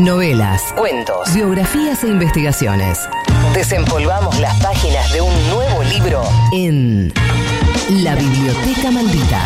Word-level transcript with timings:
Novelas, 0.00 0.72
cuentos, 0.78 1.34
biografías 1.34 2.04
e 2.04 2.08
investigaciones. 2.08 3.06
Desempolvamos 3.54 4.38
las 4.40 4.58
páginas 4.62 5.12
de 5.12 5.20
un 5.20 5.48
nuevo 5.50 5.82
libro 5.82 6.22
en 6.54 7.12
La 8.02 8.14
Biblioteca 8.14 8.90
Maldita. 8.90 9.42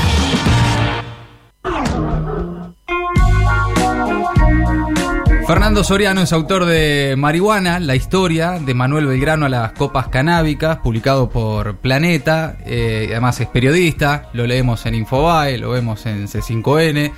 Fernando 5.45 5.83
Soriano 5.83 6.21
es 6.21 6.33
autor 6.33 6.67
de 6.67 7.17
Marihuana, 7.19 7.81
la 7.81 7.97
historia 7.97 8.53
de 8.53 8.75
Manuel 8.75 9.07
Belgrano 9.07 9.47
a 9.47 9.49
las 9.49 9.73
copas 9.73 10.07
canábicas, 10.07 10.79
publicado 10.79 11.31
por 11.31 11.79
Planeta. 11.79 12.59
Eh, 12.65 13.09
además 13.11 13.41
es 13.41 13.49
periodista, 13.49 14.29
lo 14.33 14.47
leemos 14.47 14.87
en 14.87 14.95
Infobae, 14.95 15.59
lo 15.59 15.71
vemos 15.71 16.07
en 16.07 16.29
C5N 16.29 17.13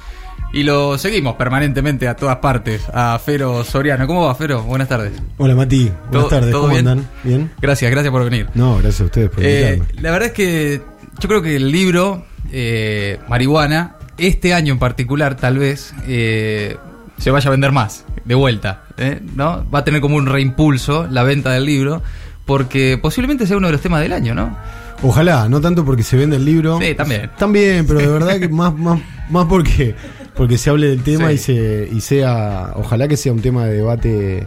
y 0.52 0.62
lo 0.62 0.96
seguimos 0.98 1.34
permanentemente 1.36 2.08
a 2.08 2.14
todas 2.16 2.36
partes. 2.36 2.82
A 2.92 3.18
Fero 3.18 3.62
Soriano. 3.64 4.06
¿Cómo 4.06 4.26
va, 4.26 4.34
Fero? 4.34 4.62
Buenas 4.62 4.88
tardes. 4.88 5.12
Hola, 5.38 5.54
Mati. 5.54 5.84
Buenas 5.84 6.10
¿Todo- 6.10 6.28
tardes. 6.28 6.50
todo 6.50 6.62
¿Cómo 6.62 6.72
bien? 6.74 6.88
andan? 6.88 7.08
¿Bien? 7.24 7.50
Gracias, 7.60 7.90
gracias 7.90 8.10
por 8.12 8.24
venir. 8.24 8.48
No, 8.54 8.74
gracias 8.78 9.00
a 9.00 9.04
ustedes 9.04 9.30
por 9.30 9.42
Eh, 9.44 9.82
la 10.00 10.10
verdad 10.10 10.28
es 10.28 10.34
que 10.34 10.80
yo 11.20 11.28
creo 11.28 11.42
que 11.42 11.56
el 11.56 11.70
libro 11.70 12.24
eh, 12.52 13.18
Marihuana, 13.28 13.96
este 14.18 14.54
año 14.54 14.72
en 14.72 14.78
particular, 14.78 15.36
tal 15.36 15.58
vez 15.58 15.92
eh, 16.06 16.76
se 17.18 17.30
vaya 17.30 17.48
a 17.48 17.50
vender 17.50 17.72
más, 17.72 18.04
de 18.24 18.34
vuelta. 18.34 18.82
¿eh? 18.96 19.20
¿no? 19.34 19.68
Va 19.70 19.80
a 19.80 19.84
tener 19.84 20.00
como 20.00 20.16
un 20.16 20.26
reimpulso 20.26 21.06
la 21.10 21.22
venta 21.22 21.50
del 21.52 21.64
libro, 21.66 22.02
porque 22.46 22.98
posiblemente 23.00 23.46
sea 23.46 23.56
uno 23.56 23.66
de 23.66 23.72
los 23.72 23.82
temas 23.82 24.00
del 24.00 24.12
año, 24.12 24.34
¿no? 24.34 24.56
Ojalá, 25.02 25.46
no 25.48 25.60
tanto 25.60 25.84
porque 25.84 26.02
se 26.02 26.16
vende 26.16 26.36
el 26.36 26.44
libro. 26.46 26.78
Sí, 26.80 26.94
también. 26.94 27.30
También, 27.36 27.86
pero 27.86 27.98
de 28.00 28.06
verdad 28.06 28.38
que 28.38 28.48
más, 28.50 28.72
más, 28.74 28.98
más 29.28 29.44
porque, 29.46 29.94
porque 30.36 30.58
se 30.58 30.70
hable 30.70 30.88
del 30.88 31.02
tema 31.02 31.28
Sí. 31.28 31.34
y, 31.34 31.38
se, 31.38 31.88
y 31.92 32.00
sea, 32.00 32.72
ojalá 32.76 33.08
que 33.08 33.16
sea 33.16 33.32
un 33.32 33.40
tema 33.40 33.66
de 33.66 33.74
debate 33.74 34.46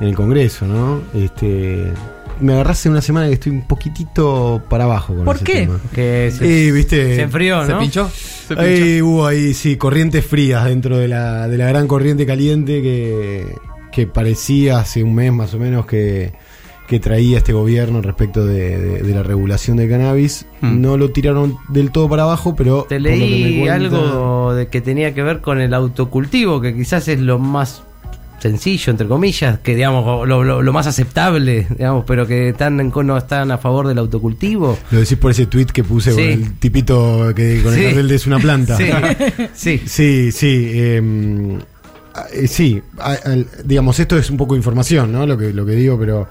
en 0.00 0.06
el 0.08 0.14
Congreso, 0.14 0.66
¿no? 0.66 1.02
Este, 1.14 1.92
me 2.40 2.52
agarraste 2.54 2.88
una 2.88 3.00
semana 3.02 3.26
que 3.28 3.34
estoy 3.34 3.52
un 3.52 3.62
poquitito 3.66 4.62
para 4.68 4.84
abajo 4.84 5.14
con 5.14 5.24
¿Por 5.24 5.36
ese 5.36 5.44
qué? 5.44 5.52
tema. 5.62 5.78
Que 5.94 6.32
se, 6.36 6.68
Eh, 6.68 6.72
viste. 6.72 7.16
se 7.16 7.22
enfrió, 7.22 7.64
¿Se 7.66 7.72
¿no? 7.72 7.78
pinchó? 7.80 8.08
¿Se 8.08 8.54
pinchó? 8.56 8.60
Ahí 8.60 9.02
hubo 9.02 9.26
ahí, 9.26 9.54
sí, 9.54 9.76
corrientes 9.76 10.24
frías 10.26 10.64
dentro 10.64 10.98
de 10.98 11.08
la, 11.08 11.46
de 11.48 11.56
la 11.58 11.68
gran 11.68 11.86
corriente 11.86 12.26
caliente 12.26 12.82
que, 12.82 13.54
que 13.92 14.06
parecía 14.06 14.78
hace 14.80 15.02
un 15.04 15.14
mes 15.14 15.32
más 15.32 15.54
o 15.54 15.58
menos 15.58 15.86
que, 15.86 16.32
que 16.88 17.00
traía 17.00 17.38
este 17.38 17.52
gobierno 17.52 18.02
respecto 18.02 18.44
de, 18.44 18.78
de- 18.78 19.02
de 19.02 19.14
la 19.14 19.22
regulación 19.22 19.76
del 19.78 19.88
cannabis. 19.88 20.46
Hmm. 20.60 20.80
No 20.80 20.96
lo 20.96 21.10
tiraron 21.10 21.56
del 21.68 21.90
todo 21.90 22.08
para 22.08 22.24
abajo, 22.24 22.54
pero... 22.56 22.84
Te 22.88 23.00
leí 23.00 23.58
cuenta- 23.60 23.74
algo 23.74 24.54
de 24.54 24.66
que 24.68 24.80
tenía 24.80 25.14
que 25.14 25.22
ver 25.22 25.40
con 25.40 25.60
el 25.60 25.72
autocultivo, 25.74 26.60
que 26.60 26.74
quizás 26.74 27.08
es 27.08 27.20
lo 27.20 27.38
más 27.38 27.82
sencillo, 28.40 28.90
entre 28.90 29.06
comillas, 29.08 29.58
que 29.60 29.74
digamos 29.74 30.28
lo, 30.28 30.44
lo- 30.44 30.60
lo 30.60 30.72
más 30.74 30.86
aceptable, 30.86 31.66
digamos, 31.70 32.04
pero 32.06 32.26
que 32.26 32.50
están 32.50 32.78
en, 32.78 32.92
no 33.04 33.16
están 33.16 33.50
a 33.50 33.56
favor 33.56 33.88
del 33.88 33.96
autocultivo. 33.96 34.76
Lo 34.90 34.98
decís 35.00 35.16
por 35.16 35.30
ese 35.30 35.46
tweet 35.46 35.66
que 35.66 35.82
puse 35.82 36.10
Sí. 36.10 36.16
con 36.16 36.24
el 36.24 36.58
tipito 36.58 37.32
que 37.34 37.62
con 37.62 37.72
Sí. 37.72 37.80
el 37.80 37.86
cartel 37.86 38.08
de 38.08 38.14
es 38.14 38.26
una 38.26 38.38
planta. 38.38 38.76
Sí, 38.76 38.90
sí. 39.54 39.80
Sí, 39.86 40.32
sí. 40.32 40.70
eh, 40.74 41.58
eh, 42.34 42.46
sí, 42.46 42.82
a- 42.98 43.16
digamos, 43.64 43.98
esto 43.98 44.18
es 44.18 44.28
un 44.28 44.36
poco 44.36 44.54
información, 44.56 45.10
¿no? 45.10 45.24
Lo 45.26 45.38
que, 45.38 45.52
lo 45.54 45.64
que 45.64 45.72
digo, 45.72 45.98
pero 45.98 46.28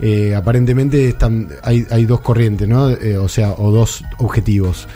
eh, 0.00 0.34
aparentemente 0.34 1.08
están, 1.08 1.48
hay, 1.62 1.86
hay 1.90 2.04
dos 2.06 2.20
corrientes, 2.20 2.68
¿no? 2.68 2.90
Eh, 2.90 3.16
o 3.18 3.28
sea, 3.28 3.52
o 3.52 3.70
dos 3.70 4.04
objetivos. 4.18 4.86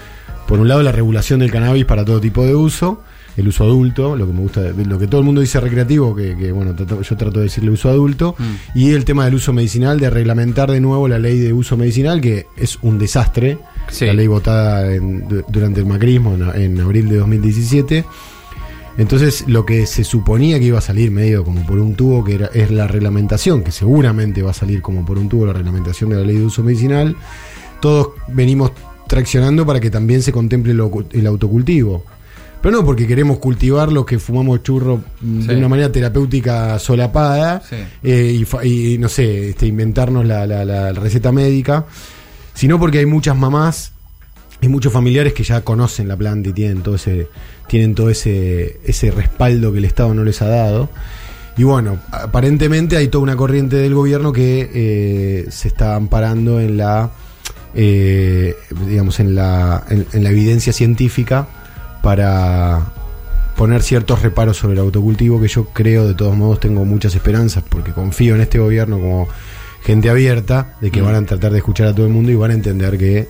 Por 0.47 0.61
un 0.61 0.69
lado, 0.69 0.83
la 0.83 0.93
regulación 0.93 1.41
del 1.41 1.51
cannabis 1.51 1.85
para 1.85 2.05
todo 2.05 2.21
tipo 2.21 2.45
de 2.45 2.55
uso, 2.55 3.03
el 3.37 3.47
uso 3.47 3.65
adulto, 3.65 4.17
lo 4.17 4.27
que 4.27 4.33
me 4.33 4.41
gusta, 4.41 4.63
lo 4.63 4.99
que 4.99 5.07
todo 5.07 5.21
el 5.21 5.25
mundo 5.25 5.41
dice 5.41 5.61
recreativo, 5.61 6.17
que, 6.17 6.37
que, 6.37 6.51
bueno, 6.51 6.75
trato- 6.75 7.03
yo 7.03 7.17
trato 7.17 7.39
de 7.39 7.45
decirle 7.45 7.71
uso 7.71 7.89
adulto, 7.89 8.35
Mm. 8.39 8.79
y 8.79 8.91
el 8.93 9.05
tema 9.05 9.25
del 9.27 9.35
uso 9.35 9.53
medicinal, 9.53 10.01
de 10.01 10.11
reglamentar 10.11 10.71
de 10.73 10.81
nuevo 10.81 11.07
la 11.07 11.19
ley 11.21 11.39
de 11.39 11.53
uso 11.53 11.77
medicinal, 11.77 12.21
que 12.21 12.47
es 12.57 12.79
un 12.83 12.99
desastre, 12.99 13.59
Sí. 13.91 14.07
la 14.07 14.13
ley 14.15 14.27
votada 14.27 14.93
en- 14.93 15.29
du- 15.29 15.45
durante 15.49 15.79
el 15.81 15.87
macrismo 15.87 16.35
en, 16.35 16.63
en 16.63 16.81
abril 16.81 17.09
de 17.09 17.17
2017. 17.19 18.05
Entonces, 18.99 19.45
lo 19.47 19.65
que 19.65 19.87
se 19.87 20.03
suponía 20.05 20.59
que 20.59 20.67
iba 20.67 20.79
a 20.79 20.83
salir 20.83 21.11
medio 21.11 21.45
como 21.45 21.65
por 21.65 21.79
un 21.79 21.95
tubo, 21.95 22.25
que 22.25 22.35
era, 22.35 22.47
es 22.53 22.71
la 22.71 22.87
reglamentación, 22.89 23.63
que 23.63 23.71
seguramente 23.73 24.43
va 24.43 24.51
a 24.51 24.55
salir 24.55 24.83
como 24.83 25.07
por 25.07 25.19
un 25.19 25.29
tubo 25.29 25.47
la 25.47 25.53
reglamentación 25.55 26.11
de 26.11 26.17
la 26.17 26.23
ley 26.23 26.37
de 26.37 26.45
uso 26.45 26.63
medicinal, 26.65 27.17
todos 27.81 28.09
venimos 28.29 28.73
traccionando 29.07 29.65
para 29.65 29.79
que 29.81 29.89
también 29.91 30.21
se 30.21 30.33
contemple 30.33 30.75
lo- 30.75 30.91
el 31.13 31.27
autocultivo. 31.27 32.05
Pero 32.61 32.77
no 32.79 32.85
porque 32.85 33.07
queremos 33.07 33.39
cultivar 33.39 33.93
los 33.93 34.05
que 34.05 34.19
fumamos 34.19 34.65
churro 34.65 35.01
mm, 35.21 35.43
Sí. 35.43 35.47
de 35.47 35.57
una 35.57 35.69
manera 35.69 35.93
terapéutica 35.93 36.77
solapada 36.81 37.63
Sí. 37.71 37.77
eh, 38.03 38.45
y, 38.65 38.67
y, 38.95 38.99
no 38.99 39.09
sé, 39.09 39.51
este, 39.51 39.67
inventarnos 39.69 40.27
la, 40.27 40.45
la- 40.45 40.65
la 40.65 40.93
receta 40.93 41.31
médica, 41.31 41.87
sino 42.53 42.81
porque 42.81 42.99
hay 42.99 43.07
muchas 43.07 43.37
mamás 43.37 43.93
y 44.61 44.69
muchos 44.69 44.93
familiares 44.93 45.33
que 45.33 45.45
ya 45.45 45.61
conocen 45.63 46.09
la 46.09 46.17
planta 46.17 46.49
y 46.49 46.53
tienen 46.53 46.83
todo 46.83 46.97
ese 46.97 47.29
tienen 47.69 47.95
todo 47.95 48.11
ese 48.11 48.81
ese 48.85 49.11
respaldo 49.11 49.73
que 49.73 49.79
el 49.79 49.85
Estado 49.85 50.15
no 50.15 50.25
les 50.25 50.43
ha 50.43 50.49
dado 50.49 50.89
y 51.57 51.65
bueno 51.65 51.99
aparentemente 52.11 52.97
hay 52.97 53.09
toda 53.09 53.23
una 53.23 53.37
corriente 53.37 53.77
del 53.77 53.95
gobierno 53.95 54.33
que 54.33 54.71
eh, 54.75 55.47
se 55.51 55.69
está 55.69 55.95
amparando 55.97 56.61
en 56.61 56.77
la 56.77 57.11
eh, 57.75 58.55
digamos 58.87 59.21
en 59.21 59.35
la 59.35 59.85
en, 59.91 60.07
en 60.13 60.25
la 60.25 60.31
evidencia 60.31 60.73
científica 60.73 61.47
para 62.03 62.81
poner 63.57 63.83
ciertos 63.83 64.23
reparos 64.23 64.57
sobre 64.57 64.75
el 64.75 64.81
autocultivo 64.81 65.41
que 65.41 65.49
yo 65.49 65.67
creo 65.67 66.07
de 66.07 66.15
todos 66.15 66.37
modos 66.37 66.61
tengo 66.61 66.85
muchas 66.85 67.15
esperanzas 67.15 67.63
porque 67.69 67.93
confío 67.93 68.35
en 68.35 68.41
este 68.41 68.59
gobierno 68.59 68.99
como 68.99 69.29
gente 69.83 70.11
abierta 70.11 70.77
de 70.81 70.91
que 70.91 71.03
Mm. 71.03 71.05
van 71.05 71.15
a 71.17 71.23
tratar 71.27 71.53
de 71.53 71.59
escuchar 71.59 71.89
a 71.89 71.95
todo 71.95 72.07
el 72.07 72.13
mundo 72.13 72.31
y 72.33 72.35
van 72.35 72.51
a 72.51 72.55
entender 72.55 72.99
que 72.99 73.29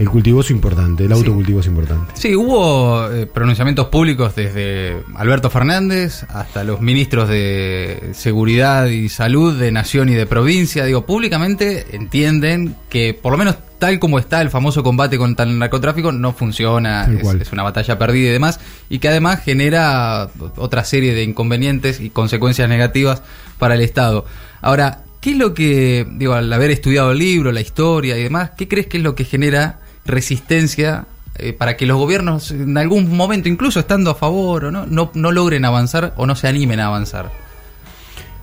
el 0.00 0.08
cultivo 0.08 0.40
es 0.40 0.50
importante, 0.50 1.04
el 1.04 1.10
Sí. 1.10 1.14
autocultivo 1.18 1.60
es 1.60 1.66
importante. 1.66 2.12
Sí, 2.14 2.34
hubo 2.34 3.06
eh, 3.12 3.26
pronunciamientos 3.26 3.88
públicos 3.88 4.34
desde 4.34 4.96
Alberto 5.14 5.50
Fernández 5.50 6.24
hasta 6.30 6.64
los 6.64 6.80
ministros 6.80 7.28
de 7.28 8.10
Seguridad 8.14 8.86
y 8.86 9.10
Salud 9.10 9.58
de 9.58 9.70
Nación 9.70 10.08
y 10.08 10.14
de 10.14 10.24
Provincia. 10.24 10.86
Digo, 10.86 11.04
públicamente 11.04 11.84
entienden 11.92 12.74
que 12.88 13.12
por 13.12 13.30
lo 13.32 13.36
menos 13.38 13.56
tal 13.78 13.98
como 13.98 14.18
está 14.18 14.40
el 14.40 14.48
famoso 14.48 14.82
combate 14.82 15.18
contra 15.18 15.44
el 15.44 15.58
narcotráfico 15.58 16.12
no 16.12 16.32
funciona, 16.32 17.04
es, 17.04 17.26
es 17.34 17.52
una 17.52 17.62
batalla 17.62 17.98
perdida 17.98 18.30
y 18.30 18.32
demás, 18.32 18.58
y 18.88 18.98
que 19.00 19.08
además 19.08 19.42
genera 19.42 20.30
otra 20.56 20.84
serie 20.84 21.14
de 21.14 21.22
inconvenientes 21.24 22.00
y 22.00 22.08
consecuencias 22.10 22.68
negativas 22.70 23.22
para 23.58 23.74
el 23.74 23.82
Estado. 23.82 24.24
Ahora, 24.62 25.02
¿qué 25.20 25.32
es 25.32 25.36
lo 25.36 25.52
que, 25.52 26.06
digo, 26.12 26.32
al 26.34 26.50
haber 26.52 26.70
estudiado 26.70 27.12
el 27.12 27.18
libro, 27.18 27.52
la 27.52 27.60
historia 27.60 28.16
y 28.18 28.22
demás, 28.22 28.52
qué 28.56 28.66
crees 28.66 28.86
que 28.86 28.96
es 28.96 29.02
lo 29.02 29.14
que 29.14 29.24
genera 29.24 29.78
resistencia 30.10 31.06
eh, 31.36 31.52
para 31.52 31.76
que 31.76 31.86
los 31.86 31.96
gobiernos 31.96 32.50
en 32.50 32.76
algún 32.76 33.16
momento, 33.16 33.48
incluso 33.48 33.80
estando 33.80 34.10
a 34.10 34.14
favor 34.14 34.66
o 34.66 34.70
no, 34.70 34.86
no, 34.86 35.10
no 35.14 35.32
logren 35.32 35.64
avanzar 35.64 36.12
o 36.16 36.26
no 36.26 36.34
se 36.36 36.48
animen 36.48 36.80
a 36.80 36.86
avanzar? 36.86 37.30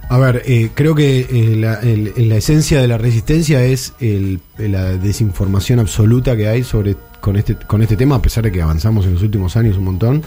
A 0.10 0.18
ver, 0.18 0.42
eh, 0.46 0.70
creo 0.74 0.96
que 0.96 1.20
eh, 1.30 1.56
la, 1.58 1.76
el- 1.82 2.14
la 2.30 2.36
esencia 2.38 2.82
de 2.82 2.88
la 2.88 2.98
resistencia 2.98 3.64
es 3.64 3.94
el- 4.00 4.40
la 4.58 4.94
desinformación 4.94 5.80
absoluta 5.80 6.38
que 6.38 6.48
hay 6.48 6.64
sobre 6.64 6.96
con 7.20 7.36
este 7.36 7.56
con 7.56 7.82
este 7.82 7.98
tema, 7.98 8.16
a 8.16 8.22
pesar 8.22 8.44
de 8.46 8.52
que 8.52 8.62
avanzamos 8.62 9.06
en 9.06 9.14
los 9.16 9.22
últimos 9.24 9.58
años 9.58 9.76
un 9.78 9.84
montón, 9.84 10.24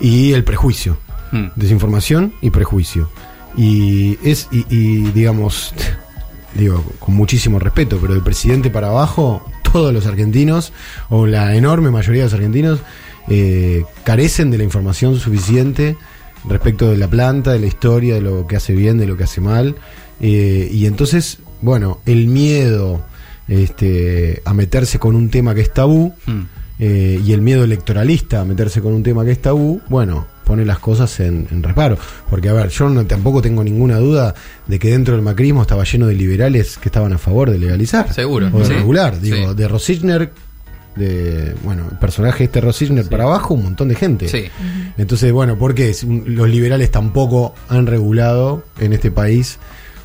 y 0.00 0.32
el 0.32 0.44
prejuicio. 0.44 0.96
Hmm. 1.30 1.46
desinformación 1.56 2.32
y 2.42 2.50
prejuicio. 2.50 3.08
Y 3.56 4.18
es, 4.22 4.48
y, 4.50 4.66
y, 4.68 4.96
digamos, 5.12 5.74
digo, 6.54 6.82
con 6.98 7.14
muchísimo 7.14 7.58
respeto, 7.58 7.98
pero 8.00 8.12
del 8.14 8.22
presidente 8.22 8.68
para 8.70 8.88
abajo, 8.88 9.42
todos 9.72 9.92
los 9.92 10.06
argentinos, 10.06 10.72
o 11.08 11.26
la 11.26 11.54
enorme 11.56 11.90
mayoría 11.90 12.22
de 12.22 12.26
los 12.26 12.34
argentinos, 12.34 12.80
eh, 13.28 13.84
carecen 14.04 14.50
de 14.50 14.58
la 14.58 14.64
información 14.64 15.18
suficiente 15.18 15.96
respecto 16.48 16.90
de 16.90 16.96
la 16.96 17.08
planta, 17.08 17.52
de 17.52 17.60
la 17.60 17.66
historia, 17.66 18.14
de 18.16 18.20
lo 18.20 18.46
que 18.46 18.56
hace 18.56 18.74
bien, 18.74 18.98
de 18.98 19.06
lo 19.06 19.16
que 19.16 19.24
hace 19.24 19.40
mal. 19.40 19.76
Eh, 20.20 20.68
y 20.72 20.86
entonces, 20.86 21.38
bueno, 21.60 22.00
el 22.06 22.26
miedo 22.26 23.02
este, 23.48 24.42
a 24.44 24.54
meterse 24.54 24.98
con 24.98 25.14
un 25.14 25.30
tema 25.30 25.54
que 25.54 25.60
es 25.62 25.72
tabú, 25.72 26.12
Hmm. 26.26 26.42
eh, 26.78 27.20
y 27.24 27.32
el 27.32 27.42
miedo 27.42 27.64
electoralista 27.64 28.40
a 28.40 28.44
meterse 28.44 28.80
con 28.80 28.92
un 28.92 29.02
tema 29.02 29.24
que 29.24 29.32
es 29.32 29.40
tabú, 29.40 29.80
bueno, 29.88 30.26
pone 30.44 30.64
las 30.64 30.78
cosas 30.78 31.20
en, 31.20 31.46
en 31.50 31.62
reparo. 31.62 31.96
Porque, 32.30 32.48
a 32.48 32.52
ver, 32.52 32.68
yo 32.68 32.88
no, 32.88 33.04
tampoco 33.06 33.40
tengo 33.42 33.62
ninguna 33.64 33.98
duda 33.98 34.34
de 34.66 34.78
que 34.78 34.90
dentro 34.90 35.14
del 35.14 35.22
macrismo 35.22 35.62
estaba 35.62 35.84
lleno 35.84 36.06
de 36.06 36.14
liberales 36.14 36.78
que 36.78 36.88
estaban 36.88 37.12
a 37.12 37.18
favor 37.18 37.50
de 37.50 37.58
legalizar. 37.58 38.12
Seguro, 38.12 38.50
O 38.52 38.58
de 38.60 38.64
sí. 38.66 38.72
regular. 38.72 39.20
Digo, 39.20 39.50
Sí. 39.50 39.54
de 39.56 39.68
Rosichner, 39.68 40.30
de, 40.96 41.54
bueno, 41.64 41.86
el 41.90 41.98
personaje 41.98 42.44
este 42.44 42.60
Rosichner 42.60 43.08
para 43.08 43.24
abajo, 43.24 43.54
un 43.54 43.62
montón 43.64 43.88
de 43.88 43.94
gente. 43.94 44.28
Sí. 44.28 44.44
Entonces, 44.98 45.32
bueno, 45.32 45.56
¿por 45.56 45.74
qué? 45.74 45.94
Los 46.26 46.48
liberales 46.50 46.90
tampoco 46.90 47.54
han 47.68 47.86
regulado 47.86 48.64
en 48.78 48.92
este 48.92 49.10
país 49.10 49.58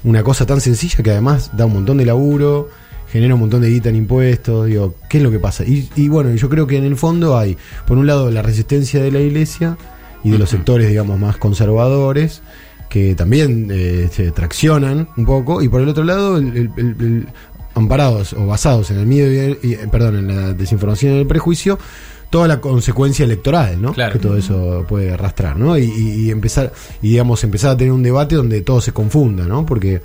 una 0.04 0.24
cosa 0.24 0.46
tan 0.46 0.62
sencilla 0.62 1.04
que 1.04 1.12
además 1.12 1.52
da 1.58 1.66
un 1.66 1.74
montón 1.74 1.98
de 1.98 2.06
laburo, 2.06 2.70
genera 3.12 3.34
un 3.34 3.42
montón 3.42 3.62
de 3.62 3.70
guita 3.70 3.90
en 3.90 3.96
impuestos, 3.98 4.68
digo, 4.68 4.96
¿qué 5.10 5.18
es 5.18 5.24
lo 5.24 5.32
que 5.32 5.40
pasa? 5.40 5.66
Y, 5.66 5.90
y 5.96 6.08
bueno, 6.08 6.34
yo 6.36 6.48
creo 6.50 6.68
que 6.68 6.78
en 6.78 6.86
el 6.86 6.96
fondo 6.96 7.38
hay, 7.38 7.58
por 7.86 7.98
un 7.98 8.08
lado, 8.08 8.32
la 8.32 8.42
resistencia 8.42 9.02
de 9.02 9.12
la 9.12 9.20
iglesia 9.20 9.78
y 10.24 10.32
de 10.32 10.38
los 10.40 10.50
sectores, 10.50 10.88
digamos, 10.90 11.20
más 11.20 11.38
conservadores, 11.38 12.42
que 12.90 13.16
también 13.16 13.68
eh, 13.72 14.10
se 14.12 14.32
traccionan 14.32 15.08
un 15.18 15.26
poco, 15.26 15.62
y 15.62 15.70
por 15.70 15.82
el 15.82 15.90
otro 15.90 16.04
lado, 16.04 16.38
el- 16.38 16.48
el- 16.58 16.72
el- 16.78 16.96
el- 17.00 17.28
amparados 17.76 18.34
o 18.34 18.46
basados 18.48 18.90
en 18.92 18.98
el 19.00 19.06
miedo 19.06 19.32
y, 19.32 19.38
el- 19.38 19.60
y, 19.62 19.74
eh, 19.74 19.88
perdón, 19.92 20.16
en 20.18 20.28
la 20.28 20.54
desinformación 20.54 21.14
y 21.14 21.20
el 21.20 21.28
prejuicio, 21.28 21.78
toda 22.30 22.48
la 22.48 22.60
consecuencia 22.60 23.24
electoral, 23.24 23.82
¿no? 23.82 23.94
Claro. 23.94 24.14
Que 24.14 24.20
todo 24.20 24.36
eso 24.38 24.86
puede 24.90 25.12
arrastrar, 25.14 25.58
¿no? 25.58 25.78
Y, 25.78 25.84
y- 25.84 26.26
y 26.26 26.32
empezar, 26.32 26.74
y 27.02 27.10
digamos, 27.12 27.44
empezar 27.44 27.72
a 27.72 27.78
tener 27.78 27.94
un 27.94 28.04
debate 28.04 28.36
donde 28.36 28.62
todo 28.62 28.82
se 28.82 28.92
confunda, 28.94 29.46
¿no? 29.46 29.66
Porque 29.66 30.02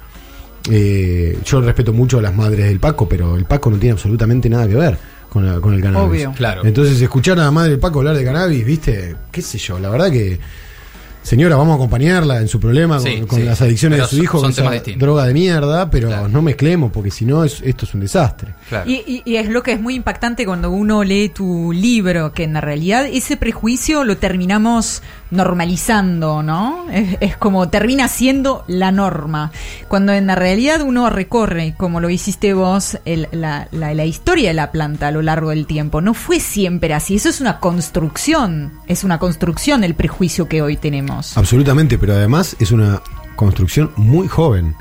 eh, 0.70 1.38
yo 1.44 1.60
respeto 1.60 1.92
mucho 1.92 2.18
a 2.18 2.22
las 2.22 2.34
madres 2.36 2.66
del 2.66 2.78
Paco, 2.78 3.08
pero 3.08 3.36
el 3.36 3.44
Paco 3.46 3.70
no 3.70 3.78
tiene 3.78 3.92
absolutamente 3.92 4.48
nada 4.48 4.68
que 4.68 4.74
ver 4.76 4.96
con, 5.32 5.46
la- 5.46 5.60
con 5.60 5.72
el 5.74 5.80
cannabis. 5.80 6.08
Obvio. 6.26 6.32
Claro. 6.36 6.62
Entonces, 6.64 7.00
escuchar 7.00 7.38
a 7.40 7.44
la 7.44 7.50
madre 7.50 7.70
del 7.70 7.78
Paco 7.80 8.00
hablar 8.00 8.16
de 8.16 8.24
cannabis, 8.24 8.64
¿viste? 8.64 9.16
¿Qué 9.30 9.40
sé 9.42 9.58
yo? 9.58 9.78
La 9.78 9.88
verdad 9.88 10.10
que. 10.10 10.38
Señora, 11.22 11.56
vamos 11.56 11.72
a 11.72 11.76
acompañarla 11.76 12.40
en 12.40 12.48
su 12.48 12.58
problema 12.58 12.98
Sí, 12.98 13.18
con, 13.18 13.26
con 13.28 13.38
sí. 13.38 13.44
las 13.44 13.62
adicciones 13.62 13.98
Pero 13.98 14.08
de 14.08 14.16
su 14.16 14.22
hijo, 14.22 14.38
son 14.40 14.52
con 14.52 14.74
esa 14.74 14.90
droga 14.98 15.24
de 15.26 15.32
mierda, 15.34 15.88
pero 15.90 16.08
Claro. 16.08 16.28
no 16.28 16.42
mezclemos, 16.42 16.90
porque 16.92 17.10
si 17.10 17.24
no, 17.24 17.44
es- 17.44 17.62
esto 17.64 17.84
es 17.86 17.94
un 17.94 18.00
desastre. 18.00 18.54
Claro. 18.68 18.90
Y, 18.90 18.94
y- 19.06 19.22
y 19.24 19.36
es 19.36 19.48
lo 19.48 19.62
que 19.62 19.72
es 19.72 19.80
muy 19.80 19.94
impactante 19.94 20.44
cuando 20.44 20.70
uno 20.72 21.04
lee 21.04 21.28
tu 21.28 21.72
libro, 21.72 22.32
que 22.32 22.42
en 22.44 22.60
realidad 22.60 23.06
ese 23.06 23.36
prejuicio 23.36 24.02
lo 24.04 24.16
terminamos 24.18 25.00
normalizando, 25.30 26.42
¿no? 26.42 26.86
Es, 26.90 27.16
es 27.20 27.36
como 27.36 27.68
termina 27.68 28.08
siendo 28.08 28.64
la 28.66 28.90
norma. 28.92 29.52
Cuando 29.88 30.12
en 30.12 30.26
la 30.26 30.34
realidad 30.34 30.80
uno 30.82 31.08
recorre, 31.08 31.74
como 31.76 32.00
lo 32.00 32.10
hiciste 32.10 32.52
vos, 32.52 32.98
el- 33.04 33.28
la, 33.32 33.68
la- 33.70 33.94
la 33.94 34.04
historia 34.04 34.48
de 34.48 34.54
la 34.54 34.72
planta 34.72 35.08
a 35.08 35.10
lo 35.12 35.22
largo 35.22 35.50
del 35.50 35.66
tiempo, 35.66 36.00
no 36.00 36.14
fue 36.14 36.40
siempre 36.40 36.94
así. 36.94 37.14
Eso 37.14 37.28
es 37.28 37.40
una 37.40 37.60
construcción, 37.60 38.72
es 38.88 39.04
una 39.04 39.18
construcción 39.18 39.84
el 39.84 39.94
prejuicio 39.94 40.48
que 40.48 40.62
hoy 40.62 40.76
tenemos. 40.76 41.11
Absolutamente, 41.36 41.98
pero 41.98 42.14
además 42.14 42.56
es 42.58 42.70
una 42.72 43.02
construcción 43.36 43.90
muy 43.96 44.28
joven, 44.28 44.74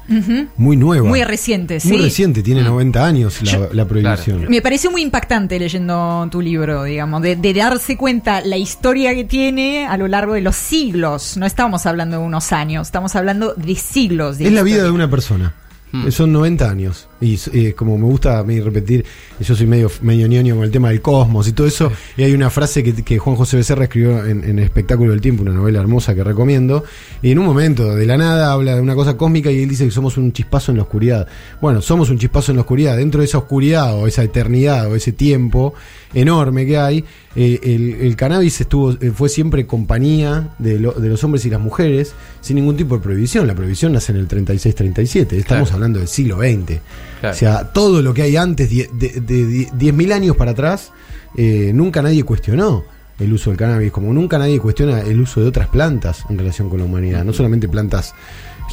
muy 0.58 0.76
nueva. 0.78 1.08
Muy 1.08 1.24
reciente, 1.24 1.80
sí. 1.80 1.88
Muy 1.88 1.98
reciente, 2.00 2.44
tiene 2.44 2.62
90 2.64 3.06
años 3.06 3.42
la, 3.42 3.52
Yo- 3.52 3.70
la 3.72 3.86
prohibición. 3.86 4.46
Me 4.50 4.62
pareció 4.62 4.92
muy 4.92 5.02
impactante 5.02 5.58
leyendo 5.58 6.28
tu 6.30 6.42
libro, 6.42 6.84
digamos, 6.84 7.22
de, 7.22 7.38
de 7.38 7.54
darse 7.54 7.98
cuenta 7.98 8.42
la 8.42 8.58
historia 8.58 9.16
que 9.16 9.24
tiene 9.24 9.88
a 9.88 9.98
lo 9.98 10.08
largo 10.08 10.34
de 10.34 10.42
los 10.42 10.56
siglos. 10.58 11.38
No 11.38 11.46
estamos 11.46 11.86
hablando 11.86 12.20
de 12.20 12.24
unos 12.24 12.52
años, 12.52 12.88
estamos 12.88 13.16
hablando 13.16 13.54
de 13.56 13.76
siglos. 13.76 14.38
de 14.38 14.48
Es 14.48 14.52
la 14.54 14.64
vida 14.64 14.84
de 14.84 14.92
una 14.92 15.10
persona. 15.10 15.54
Hmm. 15.92 16.10
Son 16.10 16.32
90 16.32 16.70
años. 16.70 17.08
Y 17.20 17.38
eh, 17.54 17.74
como 17.74 17.98
me 17.98 18.06
gusta 18.06 18.40
a 18.40 18.44
mí 18.44 18.60
repetir, 18.60 19.06
yo 19.40 19.56
soy 19.56 19.68
medio, 19.68 19.92
medio 20.02 20.28
ñoño 20.28 20.56
con 20.56 20.64
el 20.64 20.72
tema 20.72 20.90
del 20.90 21.02
cosmos 21.02 21.48
y 21.48 21.52
todo 21.52 21.68
eso. 21.68 21.92
Y 22.18 22.24
hay 22.24 22.34
una 22.34 22.50
frase 22.50 22.84
que, 22.84 22.94
que 23.04 23.18
Juan 23.18 23.36
José 23.36 23.58
Becerra 23.58 23.84
escribió 23.84 24.26
en, 24.26 24.44
en 24.44 24.60
El 24.60 24.64
Espectáculo 24.66 25.12
del 25.12 25.22
Tiempo, 25.22 25.44
una 25.44 25.52
novela 25.52 25.80
hermosa 25.80 26.16
que 26.16 26.24
recomiendo. 26.24 26.84
Y 27.22 27.32
en 27.32 27.40
un 27.40 27.46
momento, 27.46 27.96
de 27.96 28.06
la 28.06 28.18
nada, 28.18 28.52
habla 28.52 28.76
de 28.76 28.82
una 28.82 28.96
cosa 28.96 29.18
cósmica 29.18 29.52
y 29.52 29.62
él 29.62 29.70
dice 29.70 29.86
que 29.86 29.92
somos 29.92 30.18
un 30.18 30.32
chispazo 30.32 30.72
en 30.72 30.78
la 30.78 30.84
oscuridad. 30.84 31.28
Bueno, 31.60 31.82
somos 31.82 32.10
un 32.10 32.18
chispazo 32.18 32.52
en 32.52 32.58
la 32.58 32.62
oscuridad. 32.62 32.98
Dentro 32.98 33.20
de 33.20 33.26
esa 33.26 33.38
oscuridad 33.38 33.96
o 33.96 34.08
esa 34.08 34.24
eternidad 34.24 34.90
o 34.90 34.96
ese 34.96 35.12
tiempo 35.12 35.74
enorme 36.14 36.66
que 36.66 36.78
hay, 36.78 37.06
eh, 37.36 37.60
el, 37.64 38.06
el 38.06 38.16
cannabis 38.16 38.60
estuvo 38.62 38.92
eh, 38.92 39.12
fue 39.16 39.30
siempre 39.30 39.66
compañía 39.66 40.50
de, 40.60 40.80
lo- 40.80 40.92
de 40.94 41.08
los 41.10 41.24
hombres 41.24 41.46
y 41.46 41.50
las 41.50 41.60
mujeres 41.62 42.14
sin 42.42 42.56
ningún 42.58 42.76
tipo 42.78 42.98
de 42.98 43.02
prohibición. 43.04 43.48
La 43.48 43.56
prohibición 43.56 43.94
nace 43.94 44.12
en 44.12 44.18
el 44.20 44.28
36-37. 44.28 45.34
Estamos 45.34 45.46
Claro. 45.46 45.74
hablando 45.74 46.00
del 46.00 46.08
siglo 46.08 46.38
XX. 46.40 46.80
Claro. 47.20 47.36
O 47.36 47.38
sea, 47.38 47.64
todo 47.72 48.02
lo 48.02 48.14
que 48.14 48.24
hay 48.24 48.36
antes, 48.36 48.70
de, 48.70 48.90
de, 48.94 49.22
de 49.22 49.68
10.000 49.72 50.12
años 50.14 50.36
para 50.36 50.52
atrás, 50.52 50.92
eh, 51.38 51.72
nunca 51.74 52.02
nadie 52.02 52.24
cuestionó 52.24 52.84
el 53.20 53.32
uso 53.34 53.52
del 53.52 53.58
cannabis, 53.60 53.92
como 53.92 54.12
nunca 54.14 54.40
nadie 54.40 54.60
cuestiona 54.60 55.02
el 55.02 55.22
uso 55.22 55.42
de 55.42 55.48
otras 55.48 55.68
plantas 55.68 56.26
en 56.30 56.40
relación 56.40 56.70
con 56.70 56.80
la 56.80 56.86
humanidad. 56.86 57.24
No 57.24 57.34
solamente 57.34 57.70
plantas, 57.70 58.16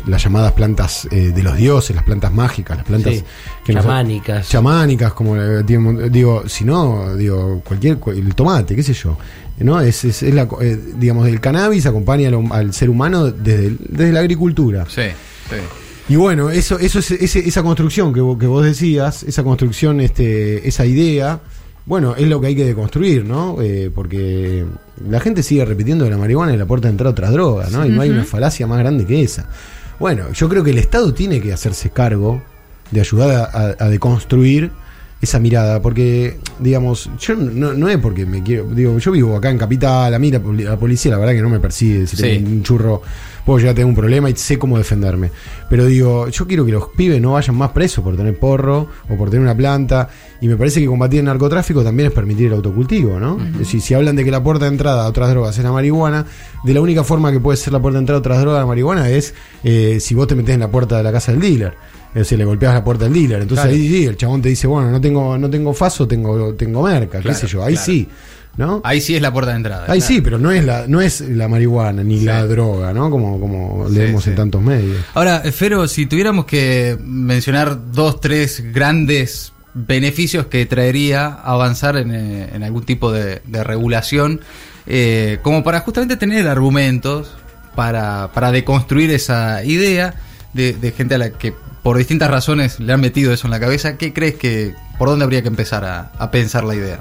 las 0.07 0.23
llamadas 0.23 0.53
plantas 0.53 1.07
eh, 1.11 1.33
de 1.35 1.43
los 1.43 1.57
dioses, 1.57 1.95
las 1.97 2.05
plantas 2.05 2.33
mágicas, 2.33 2.77
las 2.77 2.87
plantas 2.87 3.15
Sí, 3.15 3.25
que 3.65 3.73
nos- 3.73 3.85
chamánicas. 3.85 4.49
chamánicas, 4.49 5.13
como 5.13 5.37
eh, 5.37 5.63
digo, 5.65 5.93
digo, 6.09 6.43
si 6.49 6.65
no, 6.65 7.15
digo, 7.17 7.61
cualquier, 7.65 7.99
cu- 7.99 8.11
el 8.13 8.35
tomate, 8.35 8.75
qué 8.77 8.83
sé 8.83 8.93
yo. 8.95 9.17
¿no? 9.61 9.81
Es, 9.81 10.05
es, 10.05 10.23
es 10.23 10.33
la, 10.35 10.47
co- 10.47 10.63
eh, 10.63 10.79
digamos, 10.97 11.27
el 11.27 11.41
cannabis 11.41 11.85
acompaña 11.87 12.31
al, 12.53 12.73
ser 12.73 12.89
humano 12.91 13.27
desde, 13.31 13.75
desde 13.89 14.13
la 14.13 14.21
agricultura. 14.21 14.85
Sí, 14.89 15.03
sí. 15.51 15.57
Y 16.11 16.17
bueno, 16.17 16.49
eso, 16.51 16.79
eso 16.79 17.01
es, 17.01 17.11
ese- 17.11 17.47
esa 17.49 17.63
construcción 17.63 18.13
que, 18.15 18.21
vos- 18.21 18.39
que 18.39 18.47
vos 18.47 18.65
decías, 18.65 19.25
esa 19.25 19.43
construcción, 19.43 20.01
este, 20.01 20.67
esa 20.69 20.87
idea, 20.87 21.41
bueno, 21.87 22.15
es 22.17 22.29
lo 22.29 22.41
que 22.41 22.47
hay 22.49 22.55
que 22.55 22.65
deconstruir, 22.67 23.25
¿no? 23.25 23.61
Eh, 23.61 23.91
porque 23.95 24.65
la 25.09 25.21
gente 25.21 25.43
sigue 25.43 25.65
repitiendo 25.65 26.05
que 26.05 26.11
la 26.13 26.19
marihuana 26.19 26.53
es 26.53 26.59
la 26.59 26.67
puerta 26.67 26.87
de 26.87 26.93
entrada 26.93 27.11
a 27.11 27.13
otras 27.13 27.33
drogas, 27.33 27.73
¿no? 27.73 27.85
Y 27.85 27.89
no 27.89 28.01
hay 28.03 28.11
una 28.11 28.25
falacia 28.25 28.67
más 28.67 28.79
grande 28.79 29.07
que 29.07 29.23
esa. 29.23 29.47
Bueno, 29.99 30.33
yo 30.33 30.49
creo 30.49 30.63
que 30.65 30.71
el 30.71 30.79
Estado 30.79 31.13
tiene 31.13 31.41
que 31.41 31.53
hacerse 31.53 31.91
cargo 31.91 32.43
de 32.91 33.01
ayudar 33.01 33.51
a, 33.53 33.85
a- 33.85 33.89
deconstruir 33.89 34.71
esa 35.21 35.41
mirada, 35.41 35.83
porque, 35.83 36.39
digamos, 36.61 37.11
yo 37.19 37.35
no, 37.35 37.73
no 37.73 37.89
es 37.89 37.99
porque 37.99 38.25
me 38.25 38.43
quiero, 38.43 38.65
digo, 38.67 38.99
yo 38.99 39.11
vivo 39.11 39.37
acá 39.37 39.51
en 39.51 39.59
Capital, 39.59 40.15
a 40.15 40.19
mí 40.19 40.31
la, 40.31 40.39
la 40.39 40.77
policía 40.79 41.11
la 41.11 41.19
verdad 41.19 41.33
que 41.33 41.43
no 41.43 41.49
me 41.49 41.59
persigue, 41.59 42.07
si 42.07 42.17
Sí. 42.17 42.23
tengo 42.23 42.49
un 42.51 42.63
churro, 42.63 43.03
puedo 43.45 43.59
llegar 43.59 43.73
a 43.73 43.75
tener 43.75 43.87
un 43.87 43.97
problema 43.97 44.31
y 44.31 44.37
sé 44.37 44.59
cómo 44.59 44.79
defenderme. 44.79 45.31
Pero 45.69 45.87
digo, 45.87 46.29
yo 46.29 46.47
quiero 46.47 46.65
que 46.65 46.71
los 46.73 46.89
pibes 46.97 47.21
no 47.21 47.33
vayan 47.33 47.57
más 47.57 47.71
presos 47.73 48.05
por 48.05 48.17
tener 48.17 48.39
porro 48.39 48.89
o 49.09 49.17
por 49.17 49.29
tener 49.31 49.43
una 49.43 49.57
planta, 49.57 50.09
y 50.41 50.47
me 50.47 50.57
parece 50.57 50.81
que 50.81 50.87
combatir 50.87 51.19
el 51.19 51.25
narcotráfico 51.27 51.83
también 51.83 52.09
es 52.11 52.13
permitir 52.15 52.47
el 52.47 52.53
autocultivo, 52.53 53.19
¿no? 53.19 53.39
Es 53.55 53.59
decir, 53.59 53.81
si 53.81 53.95
hablan 53.95 54.15
de 54.15 54.25
que 54.25 54.31
la 54.31 54.41
puerta 54.43 54.67
de 54.67 54.71
entrada 54.71 55.05
a 55.05 55.09
otras 55.09 55.31
drogas 55.31 55.59
es 55.59 55.65
la 55.65 55.73
marihuana, 55.73 56.27
de 56.63 56.75
la 56.75 56.81
única 56.81 57.03
forma 57.03 57.33
que 57.33 57.41
puede 57.41 57.57
ser 57.57 57.73
la 57.73 57.81
puerta 57.81 57.97
de 57.99 58.03
entrada 58.03 58.19
a 58.19 58.21
otras 58.21 58.41
drogas 58.41 58.59
a 58.59 58.61
la 58.61 58.67
marihuana 58.67 59.09
es 59.11 59.35
eh, 59.65 59.99
si 60.01 60.15
vos 60.15 60.29
te 60.29 60.37
metés 60.37 60.55
en 60.55 60.61
la 60.61 60.71
puerta 60.71 60.97
de 60.97 61.03
la 61.03 61.11
casa 61.11 61.33
del 61.33 61.41
dealer. 61.41 61.75
Es 62.11 62.21
decir, 62.23 62.39
le 62.39 62.45
golpeas 62.45 62.75
la 62.75 62.83
puerta 62.85 63.05
del 63.05 63.13
dealer. 63.15 63.43
Entonces 63.43 63.65
Claro. 63.67 63.77
ahí 63.79 63.89
sí, 63.89 64.05
el 64.07 64.17
chabón 64.17 64.43
te 64.43 64.49
dice, 64.49 64.67
bueno, 64.67 64.91
no 64.91 65.01
tengo, 65.01 65.37
no 65.39 65.49
tengo 65.51 65.75
faso, 65.75 66.07
tengo, 66.09 66.55
tengo 66.55 66.83
merca, 66.83 67.21
Claro, 67.21 67.29
qué 67.29 67.35
sé 67.35 67.47
yo. 67.47 67.63
Ahí 67.63 67.75
claro. 67.75 67.87
sí, 67.87 68.09
¿no? 68.57 68.81
Ahí 68.83 69.01
sí 69.01 69.15
es 69.15 69.23
la 69.23 69.33
puerta 69.33 69.51
de 69.53 69.59
entrada. 69.59 69.85
Ahí 69.89 70.01
sí, 70.01 70.21
pero 70.21 70.39
no 70.39 70.51
es 70.51 70.65
la, 70.65 70.87
no 70.89 71.01
es 71.01 71.21
la 71.21 71.49
marihuana 71.49 72.03
ni 72.03 72.19
Sí. 72.21 72.25
la 72.25 72.45
droga, 72.47 72.93
¿no? 72.93 73.11
Como, 73.11 73.39
como 73.39 73.89
Sí, 73.89 73.95
leemos 73.95 74.27
en 74.27 74.35
tantos 74.35 74.63
medios. 74.63 74.97
Ahora, 75.15 75.41
Fero, 75.53 75.87
si 75.87 76.07
tuviéramos 76.07 76.47
que 76.47 76.97
mencionar 77.05 77.93
dos, 77.93 78.21
tres 78.21 78.65
grandes 78.73 79.53
beneficios 79.75 80.47
que 80.47 80.65
traería 80.67 81.27
avanzar 81.27 81.97
en, 81.99 82.13
eh, 82.13 82.49
en 82.55 82.63
algún 82.65 82.85
tipo 82.85 83.13
de, 83.13 83.43
de 83.47 83.63
regulación, 83.63 84.41
eh, 84.87 85.39
como 85.43 85.63
para 85.63 85.81
justamente 85.81 86.17
tener 86.17 86.49
argumentos 86.49 87.37
para, 87.77 88.31
para 88.35 88.51
deconstruir 88.51 89.11
esa 89.11 89.63
idea 89.63 90.15
de, 90.55 90.73
de 90.73 90.91
gente 90.93 91.15
a 91.15 91.19
la 91.19 91.31
que 91.31 91.53
por 91.83 91.97
distintas 91.99 92.31
razones 92.31 92.81
le 92.81 92.93
han 92.93 93.01
metido 93.01 93.33
eso 93.33 93.47
en 93.47 93.51
la 93.53 93.61
cabeza, 93.61 93.97
¿qué 93.97 94.13
crees 94.13 94.35
que, 94.35 94.75
por 94.99 95.09
dónde 95.09 95.25
habría 95.25 95.43
que 95.43 95.49
empezar 95.49 95.85
a, 95.85 96.13
a 96.19 96.31
pensar 96.31 96.65
la 96.65 96.75
idea? 96.75 97.01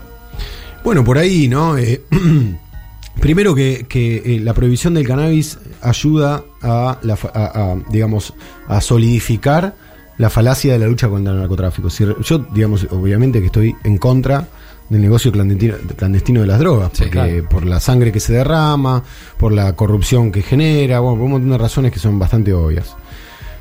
Bueno, 0.84 1.04
por 1.04 1.18
ahí, 1.18 1.48
¿no? 1.48 1.78
Eh, 1.78 2.02
primero 3.20 3.56
que, 3.56 3.86
que, 3.90 4.36
eh, 4.36 4.40
la 4.40 4.54
prohibición 4.54 4.94
del 4.94 5.08
cannabis 5.08 5.58
ayuda 5.82 6.44
a, 6.62 6.98
la 7.02 7.18
a- 7.34 7.72
a, 7.74 7.76
digamos, 7.90 8.34
a 8.68 8.80
solidificar 8.82 9.76
la 10.18 10.30
falacia 10.30 10.74
de 10.74 10.80
la 10.80 10.88
lucha 10.88 11.08
contra 11.10 11.34
el 11.34 11.40
narcotráfico. 11.40 11.90
Si 11.90 12.04
yo, 12.24 12.40
digamos, 12.54 12.88
obviamente 12.92 13.40
que 13.40 13.48
estoy 13.48 13.76
en 13.84 13.98
contra 13.98 14.48
del 14.90 15.02
negocio 15.02 15.32
clandestino, 15.32 15.76
clandestino 15.96 16.42
de 16.42 16.48
las 16.48 16.60
drogas, 16.60 16.92
Sí, 16.94 17.04
porque 17.04 17.12
claro. 17.12 17.50
por 17.50 17.66
la 17.66 17.80
sangre 17.80 18.12
que 18.12 18.20
se 18.20 18.34
derrama, 18.34 19.04
por 19.38 19.52
la 19.52 19.74
corrupción 19.74 20.32
que 20.32 20.42
genera, 20.42 21.00
bueno, 21.02 21.18
por 21.18 21.26
un 21.26 21.32
montón 21.32 21.50
de 21.52 21.58
razones 21.58 21.92
que 21.92 22.00
son 22.00 22.18
bastante 22.18 22.54
obvias. 22.54 22.96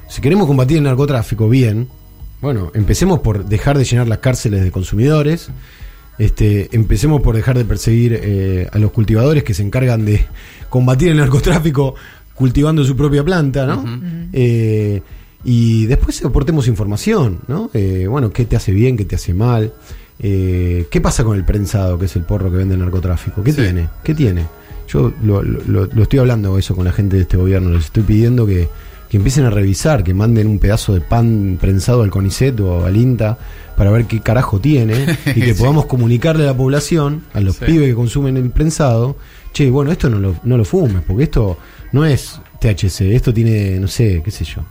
Si 0.08 0.20
queremos 0.20 0.46
combatir 0.46 0.78
el 0.78 0.84
narcotráfico 0.84 1.48
bien, 1.48 1.88
bueno, 2.40 2.70
empecemos 2.74 3.20
por 3.20 3.44
dejar 3.46 3.76
de 3.78 3.84
llenar 3.84 4.08
las 4.08 4.18
cárceles 4.18 4.62
de 4.62 4.70
consumidores, 4.70 5.48
este, 6.18 6.68
empecemos 6.74 7.20
por 7.20 7.34
dejar 7.36 7.58
de 7.58 7.64
perseguir 7.64 8.18
eh, 8.22 8.68
a 8.72 8.78
los 8.78 8.90
cultivadores 8.92 9.42
que 9.44 9.52
se 9.54 9.62
encargan 9.62 10.04
de 10.04 10.24
combatir 10.70 11.08
el 11.10 11.18
narcotráfico 11.18 11.94
cultivando 12.34 12.84
su 12.84 12.96
propia 12.96 13.24
planta, 13.24 13.66
¿no? 13.66 13.84
Eh, 14.32 15.00
y 15.44 15.86
después 15.86 16.22
aportemos 16.24 16.68
información, 16.68 17.40
¿no? 17.48 17.70
Eh, 17.72 18.06
bueno, 18.08 18.30
¿qué 18.32 18.44
te 18.44 18.56
hace 18.56 18.72
bien, 18.72 18.96
qué 18.96 19.04
te 19.04 19.14
hace 19.16 19.32
mal? 19.32 19.72
Eh, 20.18 20.86
¿Qué 20.90 21.00
pasa 21.00 21.24
con 21.24 21.36
el 21.36 21.44
prensado, 21.44 21.98
que 21.98 22.06
es 22.06 22.16
el 22.16 22.22
porro 22.24 22.50
que 22.50 22.56
vende 22.58 22.74
el 22.74 22.80
narcotráfico? 22.80 23.42
¿Qué 23.42 23.52
Sí. 23.52 23.62
tiene? 23.62 23.88
¿Qué 24.02 24.14
tiene? 24.14 24.46
Yo 24.88 25.12
lo, 25.22 25.42
lo- 25.42 25.60
lo- 25.66 25.86
lo 25.86 26.02
estoy 26.02 26.18
hablando 26.18 26.58
eso 26.58 26.74
con 26.76 26.84
la 26.84 26.92
gente 26.92 27.16
de 27.16 27.22
este 27.22 27.36
gobierno, 27.36 27.70
les 27.70 27.86
estoy 27.86 28.02
pidiendo 28.02 28.46
que, 28.46 28.68
que 29.08 29.16
empiecen 29.18 29.44
a 29.44 29.50
revisar, 29.50 30.02
que 30.04 30.14
manden 30.14 30.46
un 30.46 30.58
pedazo 30.58 30.92
de 30.94 31.00
pan 31.00 31.58
prensado 31.60 32.02
al 32.02 32.10
CONICET 32.10 32.58
o 32.60 32.84
al 32.86 32.96
INTA 32.96 33.38
para 33.76 33.90
ver 33.90 34.06
qué 34.06 34.20
carajo 34.20 34.58
tiene 34.60 34.94
y 35.34 35.40
que 35.40 35.54
Sí. 35.54 35.58
podamos 35.60 35.86
comunicarle 35.86 36.44
a 36.44 36.46
la 36.46 36.56
población, 36.56 37.22
a 37.34 37.40
los 37.40 37.56
Sí. 37.56 37.64
pibes 37.66 37.88
que 37.88 37.94
consumen 37.94 38.36
el 38.36 38.50
prensado, 38.50 39.16
che, 39.52 39.70
bueno, 39.70 39.92
esto 39.92 40.10
no 40.10 40.18
lo, 40.18 40.34
no 40.44 40.56
lo 40.56 40.64
fumes, 40.64 41.02
porque 41.06 41.24
esto 41.24 41.58
no 41.92 42.04
es 42.04 42.40
THC, 42.60 43.14
esto 43.14 43.32
tiene, 43.32 43.78
no 43.78 43.86
sé, 43.88 44.22
qué 44.24 44.30
sé 44.30 44.44
yo. 44.44 44.62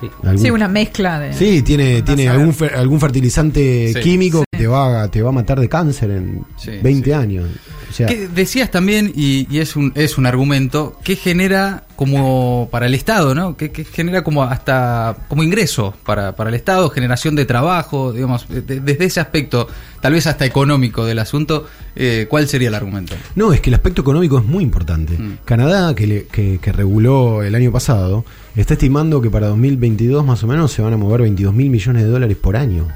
Sí. 0.00 0.08
algún- 0.22 0.38
Sí, 0.44 0.50
una 0.52 0.68
mezcla 0.68 1.18
de. 1.18 1.32
Sí, 1.32 1.62
tiene, 1.62 2.02
tiene 2.02 2.28
algún, 2.28 2.52
fer- 2.54 2.74
algún 2.76 3.00
fertilizante 3.00 3.92
Sí. 3.94 4.00
químico 4.00 4.38
Sí. 4.40 4.44
que 4.52 4.58
te 4.58 4.66
va, 4.68 5.02
a- 5.02 5.10
te 5.10 5.22
va 5.22 5.30
a 5.30 5.32
matar 5.32 5.58
de 5.58 5.68
cáncer 5.68 6.10
en 6.12 6.44
Sí, 6.56 6.70
20 6.82 7.06
sí. 7.10 7.12
años. 7.12 7.46
O 7.90 7.92
sea, 7.92 8.06
Que 8.06 8.28
decías 8.28 8.70
también, 8.70 9.12
y, 9.14 9.46
y 9.50 9.58
es 9.60 9.74
un 9.76 9.92
es 9.94 10.18
un 10.18 10.26
argumento, 10.26 10.98
que 11.02 11.16
genera 11.16 11.84
como 11.96 12.68
para 12.70 12.86
el 12.86 12.94
Estado, 12.94 13.34
¿no? 13.34 13.56
Que, 13.56 13.70
que 13.72 13.84
genera 13.84 14.22
como 14.22 14.42
hasta 14.44 15.16
como 15.28 15.42
ingreso 15.42 15.94
para, 16.04 16.36
para 16.36 16.50
el 16.50 16.54
Estado, 16.54 16.90
generación 16.90 17.34
de 17.34 17.44
trabajo, 17.44 18.12
digamos, 18.12 18.48
de- 18.48 18.62
de- 18.62 18.80
desde 18.80 19.04
ese 19.06 19.20
aspecto, 19.20 19.66
tal 20.00 20.12
vez 20.12 20.26
hasta 20.26 20.44
económico 20.44 21.04
del 21.06 21.18
asunto, 21.18 21.66
eh, 21.96 22.26
¿cuál 22.28 22.46
sería 22.46 22.68
el 22.68 22.74
argumento? 22.74 23.14
No, 23.34 23.52
es 23.52 23.60
que 23.60 23.70
el 23.70 23.74
aspecto 23.74 24.02
económico 24.02 24.38
es 24.38 24.44
muy 24.44 24.62
importante. 24.62 25.18
Mm. 25.18 25.38
Canadá, 25.44 25.94
que, 25.94 26.06
le- 26.06 26.26
que- 26.26 26.58
que 26.62 26.72
reguló 26.72 27.42
el 27.42 27.54
año 27.54 27.72
pasado, 27.72 28.24
está 28.54 28.74
estimando 28.74 29.20
que 29.22 29.30
para 29.30 29.48
2022 29.48 30.24
más 30.24 30.42
o 30.44 30.46
menos 30.46 30.70
se 30.72 30.82
van 30.82 30.92
a 30.92 30.96
mover 30.96 31.22
22 31.22 31.52
mil 31.54 31.70
millones 31.70 32.02
de 32.04 32.08
dólares 32.08 32.36
por 32.36 32.56
año 32.56 32.86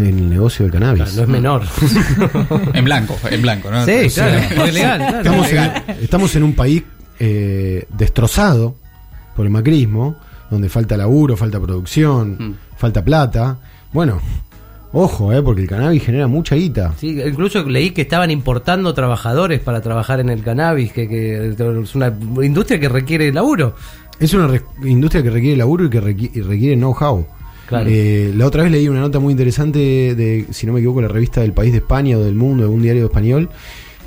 en 0.00 0.18
el 0.18 0.30
negocio 0.30 0.64
del 0.64 0.72
cannabis. 0.72 1.02
Claro, 1.04 1.16
no 1.16 1.22
es 1.22 1.28
menor. 1.28 1.62
En 2.74 2.84
blanco, 2.84 3.16
en 3.30 3.42
blanco, 3.42 3.70
¿no? 3.70 3.84
sí, 3.84 4.08
claro, 4.14 4.38
es 4.66 4.74
legal. 4.74 4.98
claro. 4.98 5.18
Estamos, 5.18 5.52
en, 5.52 5.72
estamos 6.02 6.36
en 6.36 6.42
un 6.42 6.54
país 6.54 6.82
eh, 7.18 7.84
destrozado 7.96 8.76
por 9.36 9.44
el 9.46 9.50
macrismo, 9.52 10.16
donde 10.50 10.68
falta 10.68 10.96
laburo, 10.96 11.36
falta 11.36 11.60
producción, 11.60 12.36
Mm. 12.38 12.54
falta 12.76 13.04
plata. 13.04 13.58
Bueno, 13.92 14.20
ojo, 14.92 15.32
eh, 15.32 15.42
porque 15.42 15.62
el 15.62 15.68
cannabis 15.68 16.02
genera 16.04 16.26
mucha 16.26 16.54
guita. 16.56 16.92
Sí, 16.98 17.20
incluso 17.24 17.62
leí 17.64 17.90
que 17.90 18.02
estaban 18.02 18.30
importando 18.30 18.92
trabajadores 18.94 19.60
para 19.60 19.80
trabajar 19.80 20.20
en 20.20 20.28
el 20.30 20.42
cannabis, 20.42 20.92
que, 20.92 21.08
que 21.08 21.48
es 21.82 21.94
una 21.94 22.12
industria 22.42 22.80
que 22.80 22.88
requiere 22.88 23.32
laburo. 23.32 23.74
Es 24.18 24.34
una 24.34 24.46
re- 24.48 24.62
industria 24.84 25.22
que 25.22 25.30
requiere 25.30 25.56
laburo 25.56 25.84
y 25.86 25.90
que 25.90 26.02
requi- 26.02 26.30
y 26.34 26.40
requiere 26.42 26.76
know-how. 26.76 27.26
Claro. 27.70 27.88
Eh, 27.88 28.32
la 28.34 28.48
otra 28.48 28.64
vez 28.64 28.72
leí 28.72 28.88
una 28.88 28.98
nota 28.98 29.20
muy 29.20 29.30
interesante 29.30 29.78
de, 29.78 30.46
si 30.50 30.66
no 30.66 30.72
me 30.72 30.80
equivoco, 30.80 31.00
la 31.00 31.06
revista 31.06 31.40
del 31.40 31.52
País 31.52 31.70
de 31.70 31.78
España 31.78 32.18
o 32.18 32.20
del 32.20 32.34
Mundo, 32.34 32.64
de 32.64 32.68
un 32.68 32.82
diario 32.82 33.04
español, 33.04 33.48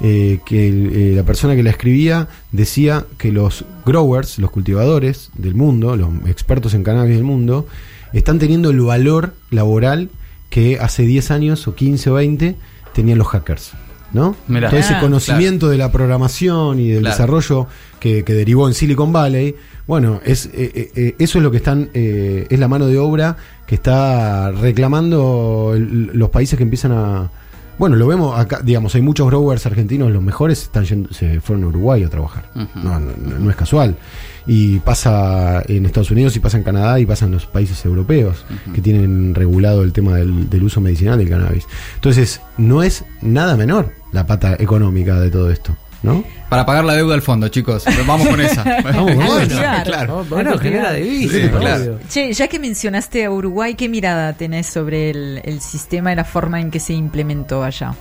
eh, 0.02 0.40
que 0.46 0.68
eh, 0.68 1.16
la 1.16 1.24
persona 1.24 1.56
que 1.56 1.64
la 1.64 1.70
escribía 1.70 2.28
decía 2.52 3.06
que 3.18 3.32
los 3.32 3.64
growers, 3.86 4.38
los 4.38 4.52
cultivadores 4.52 5.30
del 5.36 5.56
mundo, 5.56 5.96
los 5.96 6.10
expertos 6.28 6.74
en 6.74 6.84
cannabis 6.84 7.16
del 7.16 7.24
mundo, 7.24 7.66
están 8.12 8.38
teniendo 8.38 8.70
el 8.70 8.82
valor 8.82 9.34
laboral 9.50 10.10
que 10.50 10.78
hace 10.80 11.04
10 11.04 11.32
años 11.32 11.66
o 11.66 11.74
15 11.74 12.10
o 12.10 12.14
20 12.16 12.56
tenían 12.94 13.18
los 13.18 13.28
hackers. 13.28 13.72
¿No? 14.14 14.36
Mirá. 14.48 14.70
Todo 14.70 14.80
ese 14.80 14.94
Ah, 14.94 15.00
conocimiento 15.00 15.70
de 15.70 15.78
la 15.78 15.92
programación 15.92 16.80
y 16.80 16.90
del 16.90 17.00
Claro. 17.02 17.16
desarrollo 17.16 17.68
que, 18.00 18.24
que 18.24 18.34
derivó 18.34 18.68
en 18.68 18.76
Silicon 18.76 19.12
Valley, 19.12 19.56
bueno, 19.88 20.22
es 20.24 20.46
eh, 20.46 20.52
eh, 20.76 20.92
eh, 20.96 21.16
eso 21.18 21.40
es 21.40 21.44
lo 21.44 21.50
que 21.50 21.58
están, 21.58 21.90
eh, 21.96 22.46
es 22.50 22.60
la 22.60 22.68
mano 22.68 22.86
de 22.86 23.00
obra 23.00 23.38
que 23.66 23.74
está 23.76 24.52
reclamando 24.52 25.74
el- 25.76 26.12
los 26.14 26.30
países 26.30 26.58
que 26.58 26.64
empiezan 26.64 26.92
a, 26.92 27.32
bueno, 27.80 27.96
lo 27.96 28.06
vemos 28.06 28.38
acá, 28.40 28.62
digamos, 28.64 28.94
hay 28.96 29.02
muchos 29.02 29.26
growers 29.28 29.66
argentinos, 29.66 30.12
los 30.12 30.22
mejores 30.22 30.62
están 30.62 30.86
yendo- 30.86 31.12
se 31.12 31.42
fueron 31.42 31.64
a 31.66 31.68
Uruguay 31.70 32.04
a 32.04 32.10
trabajar, 32.10 32.46
no, 32.56 32.68
no, 32.84 33.00
no- 33.00 33.40
no 33.40 33.50
es 33.50 33.56
casual, 33.56 33.96
y 34.46 34.78
pasa 34.80 35.64
en 35.68 35.86
Estados 35.86 36.12
Unidos 36.12 36.36
y 36.36 36.40
pasa 36.40 36.58
en 36.58 36.64
Canadá 36.64 37.00
y 37.00 37.06
pasa 37.06 37.26
en 37.26 37.32
los 37.32 37.46
países 37.48 37.84
europeos 37.86 38.46
que 38.76 38.82
tienen 38.82 39.34
regulado 39.34 39.82
el 39.84 39.92
tema 39.92 40.16
del, 40.18 40.50
del 40.50 40.64
uso 40.64 40.82
medicinal 40.82 41.18
del 41.18 41.30
cannabis. 41.30 41.66
Entonces, 41.96 42.42
no 42.58 42.84
es 42.84 43.06
nada 43.22 43.56
menor 43.58 43.92
la 44.14 44.26
pata 44.26 44.56
económica 44.58 45.20
de 45.20 45.30
todo 45.30 45.52
esto, 45.52 45.76
¿no? 46.04 46.24
Para 46.50 46.66
pagar 46.66 46.86
la 46.86 46.94
deuda 46.94 47.16
al 47.16 47.22
fondo, 47.22 47.48
chicos. 47.50 47.84
Vamos 48.08 48.28
con 48.28 48.40
esa. 48.40 48.64
Vamos 48.84 49.12
con 49.16 49.42
esa. 49.42 49.84
claro. 49.84 50.20
¿no? 50.20 50.24
Bueno, 50.26 50.58
genera 50.58 50.94
divisas, 50.94 51.42
Sí, 51.42 51.50
claro. 51.50 52.00
Che, 52.08 52.32
ya 52.32 52.48
que 52.48 52.60
mencionaste 52.60 53.26
a 53.26 53.32
Uruguay, 53.32 53.76
¿qué 53.76 53.90
mirada 53.90 54.34
tenés 54.34 54.68
sobre 54.68 55.10
el, 55.10 55.42
el 55.44 55.60
sistema 55.60 56.14
y 56.14 56.16
la 56.16 56.24
forma 56.24 56.62
en 56.62 56.72
que 56.72 56.80
se 56.80 56.94
implementó 56.94 57.64
allá? 57.64 57.96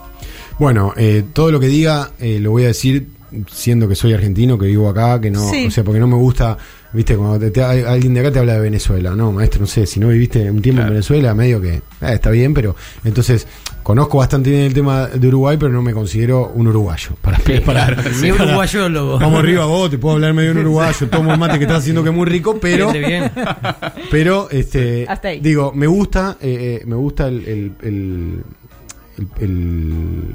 Bueno, 0.59 0.93
eh, 0.97 1.25
todo 1.33 1.51
lo 1.51 1.59
que 1.59 1.67
diga 1.67 2.11
eh, 2.21 2.39
lo 2.39 2.51
voy 2.53 2.65
a 2.65 2.69
decir 2.69 3.09
siendo 3.51 3.89
que 3.89 3.95
soy 3.95 4.13
argentino, 4.15 4.59
que 4.59 4.67
vivo 4.67 4.89
acá, 4.89 5.21
que 5.21 5.31
no, 5.31 5.49
Sí. 5.51 5.67
o 5.67 5.71
sea, 5.71 5.83
porque 5.85 6.01
no 6.01 6.07
me 6.07 6.17
gusta, 6.17 6.57
viste, 6.93 7.17
cuando 7.17 7.39
te- 7.39 7.51
te- 7.51 7.63
hay- 7.65 7.83
alguien 7.83 8.13
de 8.15 8.21
acá 8.21 8.31
te 8.33 8.39
habla 8.39 8.55
de 8.55 8.61
Venezuela, 8.61 9.15
no, 9.17 9.33
maestro, 9.33 9.61
no 9.63 9.67
sé, 9.67 9.87
si 9.87 9.99
no 10.01 10.09
viviste 10.09 10.51
un 10.51 10.61
tiempo 10.61 10.83
en. 10.83 10.89
Venezuela, 10.91 11.35
medio 11.35 11.61
que 11.61 11.75
eh, 11.77 11.83
está 12.01 12.31
bien, 12.31 12.53
pero 12.55 12.77
entonces 13.05 13.47
conozco 13.83 14.19
bastante 14.19 14.51
bien 14.51 14.63
el 14.63 14.75
tema 14.75 15.07
de 15.09 15.29
Uruguay, 15.29 15.57
pero 15.59 15.73
no 15.73 15.83
me 15.83 15.93
considero 15.93 16.53
un 16.55 16.69
uruguayo. 16.69 17.11
Para, 17.23 17.39
para, 17.65 17.97
Ni 18.21 18.31
uruguayólogo. 18.33 19.19
Vamos 19.19 19.39
arriba 19.41 19.65
vos, 19.65 19.91
te 19.91 19.99
puedo 19.99 20.15
hablar 20.17 20.35
medio 20.35 20.51
en 20.53 20.59
uruguayo, 20.59 21.09
tomo 21.09 21.33
el 21.33 21.39
mate 21.39 21.59
que 21.59 21.65
estás 21.65 21.79
haciendo 21.79 22.03
que 22.03 22.11
es 22.11 22.15
muy 22.15 22.27
rico, 22.27 22.59
pero 22.61 22.93
bien. 22.93 23.31
pero 24.11 24.49
este 24.51 25.07
Hasta 25.09 25.29
ahí. 25.29 25.41
digo 25.41 25.73
me 25.75 25.87
gusta 25.87 26.37
eh, 26.41 26.81
eh, 26.83 26.85
me 26.87 26.97
gusta 26.97 27.29
el 27.29 27.41
el, 27.49 27.73
el, 27.83 28.45
el- 29.41 29.41
el- 29.41 30.35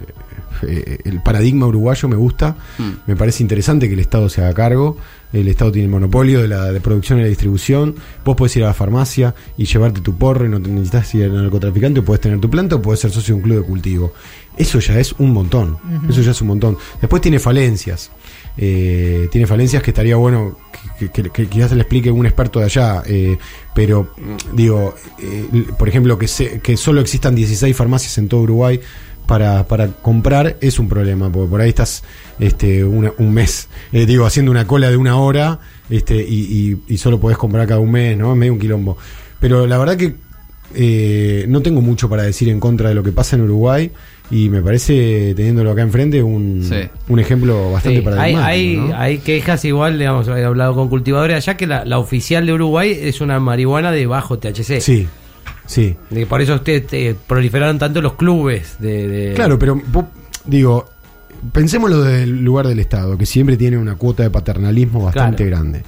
eh, 0.63 0.99
el 1.05 1.21
paradigma 1.21 1.65
uruguayo 1.67 2.07
me 2.09 2.15
gusta 2.15 2.55
Mm. 2.77 2.91
me 3.07 3.15
parece 3.15 3.43
interesante 3.43 3.87
que 3.87 3.93
el 3.93 3.99
Estado 3.99 4.29
se 4.29 4.41
haga 4.41 4.53
cargo. 4.53 4.97
El 5.33 5.49
Estado 5.49 5.71
tiene 5.73 5.85
el 5.87 5.91
monopolio 5.91 6.41
de 6.41 6.47
la 6.47 6.71
de 6.71 6.79
producción 6.79 7.19
y 7.19 7.23
la 7.23 7.27
distribución. 7.27 7.95
Vos 8.23 8.35
podés 8.37 8.55
ir 8.55 8.63
a 8.63 8.67
la 8.67 8.73
farmacia 8.73 9.35
y 9.57 9.65
llevarte 9.65 9.99
tu 9.99 10.15
porro 10.17 10.45
y 10.45 10.49
no 10.49 10.61
te 10.61 10.69
necesitas 10.69 11.13
ir 11.15 11.25
al 11.25 11.33
narcotraficante 11.43 11.99
o 11.99 12.05
podés 12.05 12.21
tener 12.21 12.39
tu 12.39 12.49
planta 12.49 12.75
o 12.77 12.81
podés 12.81 13.01
ser 13.01 13.11
socio 13.11 13.35
de 13.35 13.41
un 13.41 13.43
club 13.43 13.57
de 13.57 13.63
cultivo. 13.67 14.13
Eso 14.55 14.79
ya 14.79 14.97
es 14.99 15.11
un 15.19 15.33
montón. 15.33 15.77
Eso 16.09 16.21
ya 16.21 16.31
es 16.31 16.41
un 16.41 16.47
montón. 16.47 16.77
Después 17.01 17.21
tiene 17.21 17.39
falencias. 17.39 18.09
Eh, 18.57 19.27
tiene 19.31 19.45
falencias 19.45 19.83
que 19.83 19.91
estaría 19.91 20.15
bueno 20.15 20.57
que, 20.97 21.09
que- 21.11 21.29
que 21.29 21.47
quizás 21.47 21.69
se 21.69 21.75
le 21.75 21.81
explique 21.81 22.09
un 22.09 22.25
experto 22.25 22.59
de 22.59 22.65
allá, 22.65 23.03
eh, 23.05 23.37
pero 23.75 24.13
digo, 24.53 24.95
eh, 25.19 25.45
por 25.77 25.87
ejemplo, 25.89 26.17
que, 26.17 26.27
se, 26.27 26.59
que 26.61 26.75
solo 26.77 27.01
existan 27.01 27.35
16 27.35 27.75
farmacias 27.75 28.17
en 28.17 28.27
todo 28.29 28.41
Uruguay 28.41 28.79
para, 29.27 29.67
para 29.67 29.87
comprar 29.87 30.55
es 30.61 30.79
un 30.79 30.89
problema, 30.89 31.29
porque 31.31 31.49
por 31.49 31.61
ahí 31.61 31.69
estás 31.69 32.03
este, 32.39 32.83
una- 32.83 33.11
un 33.19 33.33
mes, 33.33 33.67
eh, 33.91 34.05
digo, 34.07 34.25
haciendo 34.25 34.49
una 34.51 34.65
cola 34.65 34.89
de 34.89 34.97
una 34.97 35.17
hora 35.17 35.59
este, 35.89 36.15
y, 36.15 36.79
y- 36.87 36.93
y 36.93 36.97
solo 36.97 37.19
podés 37.19 37.37
comprar 37.37 37.67
cada 37.67 37.79
un 37.79 37.91
mes, 37.91 38.17
¿no? 38.17 38.31
Es 38.31 38.37
medio 38.37 38.53
un 38.53 38.59
quilombo. 38.59 38.97
Pero 39.39 39.67
la 39.67 39.77
verdad 39.77 39.95
que 39.97 40.15
eh, 40.75 41.45
no 41.47 41.61
tengo 41.61 41.81
mucho 41.81 42.09
para 42.09 42.23
decir 42.23 42.49
en 42.49 42.59
contra 42.59 42.89
de 42.89 42.95
lo 42.95 43.03
que 43.03 43.11
pasa 43.11 43.35
en 43.35 43.43
Uruguay 43.43 43.89
y 44.29 44.49
me 44.49 44.61
parece, 44.61 45.33
teniéndolo 45.35 45.71
acá 45.71 45.81
enfrente, 45.81 46.21
un, 46.21 46.61
Sí. 46.67 46.75
un 47.07 47.19
ejemplo 47.19 47.71
bastante 47.71 47.99
Sí, 48.01 48.05
hay, 48.07 48.13
paradigmático. 48.33 48.45
hay, 48.47 48.75
¿no? 48.75 48.97
hay 48.97 49.17
quejas 49.19 49.63
igual, 49.63 49.97
digamos, 49.97 50.27
he 50.27 50.43
hablado 50.43 50.75
con 50.75 50.89
cultivadores 50.89 51.37
allá 51.37 51.55
que 51.55 51.67
la, 51.67 51.85
la 51.85 51.99
oficial 51.99 52.45
de 52.45 52.51
Uruguay 52.53 52.97
es 53.01 53.21
una 53.21 53.39
marihuana 53.39 53.91
de 53.91 54.05
bajo 54.07 54.39
THC. 54.39 54.81
Sí, 54.81 55.07
sí. 55.67 55.95
Por 56.27 56.41
eso 56.41 56.55
ustedes 56.55 56.85
eh, 56.93 57.15
proliferaron 57.27 57.77
tanto 57.77 58.01
los 58.01 58.13
clubes 58.13 58.77
de... 58.79 59.07
de- 59.07 59.33
Claro, 59.35 59.59
pero 59.59 59.79
vos- 59.91 60.05
digo, 60.45 60.89
pensémoslo 61.51 62.01
desde 62.01 62.23
el 62.23 62.43
lugar 62.43 62.67
del 62.67 62.79
Estado, 62.79 63.17
que 63.17 63.25
siempre 63.27 63.55
tiene 63.57 63.77
una 63.77 63.95
cuota 63.95 64.23
de 64.23 64.31
paternalismo 64.31 65.03
bastante 65.03 65.45
Claro. 65.45 65.61
grande. 65.63 65.83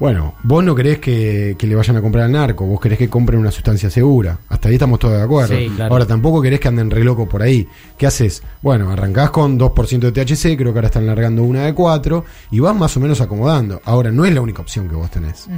Bueno, 0.00 0.34
vos 0.44 0.62
no 0.62 0.76
querés 0.76 1.00
que, 1.00 1.56
que 1.58 1.66
le 1.66 1.74
vayan 1.74 1.96
a 1.96 2.00
comprar 2.00 2.26
al 2.26 2.30
narco, 2.30 2.64
vos 2.64 2.80
querés 2.80 2.98
que 2.98 3.08
compren 3.08 3.40
una 3.40 3.50
sustancia 3.50 3.90
segura. 3.90 4.38
Hasta 4.48 4.68
ahí 4.68 4.74
estamos 4.76 5.00
todos 5.00 5.14
de 5.16 5.22
acuerdo. 5.22 5.56
Sí, 5.58 5.68
claro. 5.74 5.92
Ahora 5.92 6.06
tampoco 6.06 6.40
querés 6.40 6.60
que 6.60 6.68
anden 6.68 6.88
re 6.88 7.02
loco 7.02 7.28
por 7.28 7.42
ahí. 7.42 7.66
¿Qué 7.96 8.06
haces? 8.06 8.44
Bueno, 8.62 8.92
arrancás 8.92 9.30
con 9.30 9.58
2% 9.58 9.98
de 9.98 10.12
THC, 10.12 10.56
creo 10.56 10.72
que 10.72 10.78
ahora 10.78 10.86
están 10.86 11.04
largando 11.04 11.42
una 11.42 11.64
de 11.64 11.74
4 11.74 12.24
y 12.52 12.60
vas 12.60 12.76
más 12.76 12.96
o 12.96 13.00
menos 13.00 13.20
acomodando. 13.20 13.80
Ahora 13.84 14.12
no 14.12 14.24
es 14.24 14.32
la 14.32 14.40
única 14.40 14.62
opción 14.62 14.88
que 14.88 14.94
vos 14.94 15.10
tenés, 15.10 15.48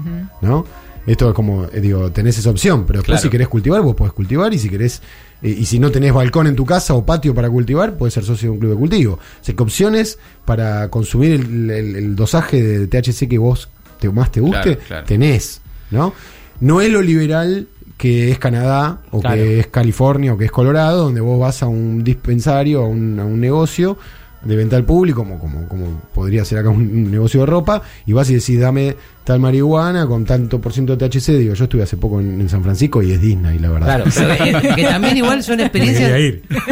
¿no? 0.41 0.65
Esto 1.07 1.29
es 1.31 1.35
como, 1.35 1.65
eh, 1.65 1.81
digo, 1.81 2.11
tenés 2.13 2.39
esa 2.39 2.51
opción, 2.51 2.85
pero 2.87 2.99
después 3.01 3.17
Claro. 3.19 3.23
si 3.23 3.29
querés 3.31 3.49
cultivar, 3.49 3.81
vos 3.83 3.95
podés 3.97 4.13
cultivar 4.13 4.53
y 4.53 4.59
si 4.59 4.69
querés, 4.69 5.01
eh, 5.43 5.49
y 5.59 5.65
si 5.65 5.79
no 5.79 5.91
tenés 5.91 6.13
balcón 6.13 6.47
en 6.47 6.55
tu 6.55 6.65
casa 6.67 6.95
o 6.95 7.05
patio 7.05 7.35
para 7.35 7.49
cultivar, 7.49 7.95
podés 7.97 8.15
ser 8.15 8.25
socio 8.25 8.49
de 8.49 8.53
un 8.53 8.59
club 8.59 8.71
de 8.73 8.77
cultivo. 8.77 9.15
O 9.15 9.19
sea, 9.45 9.55
que 9.57 9.63
opciones 9.63 10.19
para 10.45 10.89
consumir 10.89 11.33
el, 11.33 11.71
el- 11.71 11.97
el 11.97 12.17
dosaje 12.17 12.63
de 12.63 12.87
THC 12.87 13.29
que 13.29 13.39
vos 13.39 13.69
te, 13.99 14.09
más 14.11 14.31
te 14.31 14.41
guste, 14.41 14.63
Claro, 14.77 14.81
claro. 14.87 15.07
tenés, 15.07 15.61
¿no? 15.91 16.13
No 16.61 16.81
es 16.81 16.91
lo 16.93 17.01
liberal 17.03 17.67
que 17.97 18.31
es 18.31 18.39
Canadá 18.39 19.01
o 19.11 19.21
que 19.21 19.61
es 19.61 19.67
California 19.67 20.33
o 20.35 20.39
que 20.39 20.47
es 20.47 20.51
Colorado, 20.51 21.05
donde 21.05 21.21
vos 21.21 21.39
vas 21.41 21.63
a 21.63 21.67
un 21.69 22.03
dispensario, 22.05 22.83
a 22.83 22.87
un, 22.89 23.19
a 23.21 23.25
un 23.27 23.41
negocio 23.41 23.99
de 24.43 24.57
venta 24.57 24.77
al 24.77 24.85
público, 24.85 25.23
como, 25.23 25.39
como, 25.39 25.69
como 25.69 26.01
podría 26.15 26.45
ser 26.45 26.59
acá 26.59 26.71
un, 26.71 26.83
un 26.83 27.11
negocio 27.11 27.41
de 27.41 27.47
ropa, 27.47 27.83
y 28.07 28.13
vas 28.13 28.31
y 28.31 28.35
decís, 28.35 28.59
dame 28.59 28.97
tal 29.25 29.39
marihuana 29.39 30.07
con 30.07 30.25
tanto 30.25 30.61
por 30.61 30.73
ciento 30.73 30.97
de 30.97 31.09
THC. 31.09 31.27
Digo, 31.39 31.55
yo 31.55 31.65
estuve 31.65 31.83
hace 31.83 31.97
poco 31.99 32.21
en, 32.21 32.41
en 32.41 32.49
San 32.49 32.63
Francisco 32.63 33.03
y 33.03 33.13
es 33.13 33.21
Disney, 33.21 33.59
la 33.59 33.71
verdad. 33.71 34.03
Claro, 34.05 34.39
pero 34.61 34.75
que 34.77 34.85
también 34.85 35.17
igual 35.19 35.43
son 35.43 35.61
experiencias 35.61 36.11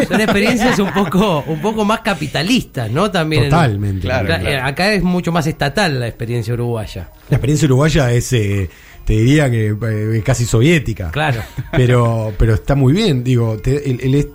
son 0.08 0.20
experiencias 0.20 0.78
un 0.78 0.92
poco 0.92 1.44
un 1.46 1.60
poco 1.60 1.84
más 1.84 2.00
capitalistas, 2.00 2.90
¿no? 2.90 3.10
También 3.10 3.44
en- 3.44 3.50
Totalmente. 3.50 4.00
Claro, 4.00 4.26
Acá- 4.32 4.40
claro. 4.40 4.66
acá 4.66 4.92
es 4.94 5.02
mucho 5.02 5.30
más 5.32 5.46
estatal 5.46 6.00
la 6.00 6.08
experiencia 6.08 6.54
uruguaya. 6.54 7.10
La 7.28 7.36
experiencia 7.36 7.66
uruguaya 7.66 8.10
es, 8.12 8.32
eh, 8.32 8.70
te 9.04 9.12
diría 9.12 9.50
que 9.50 9.76
eh, 9.80 10.22
casi 10.24 10.44
soviética. 10.46 11.10
Claro. 11.10 11.42
Pero, 11.72 12.32
pero 12.38 12.54
está 12.54 12.74
muy 12.74 12.92
bien, 12.92 13.22
digo, 13.22 13.58
te- 13.58 13.90
el- 13.90 14.00
el 14.00 14.14
eh, 14.16 14.28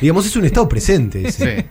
digamos, 0.00 0.26
es 0.26 0.36
un 0.36 0.44
estado 0.44 0.68
presente. 0.68 1.26
ese. 1.28 1.56
Sí. 1.60 1.66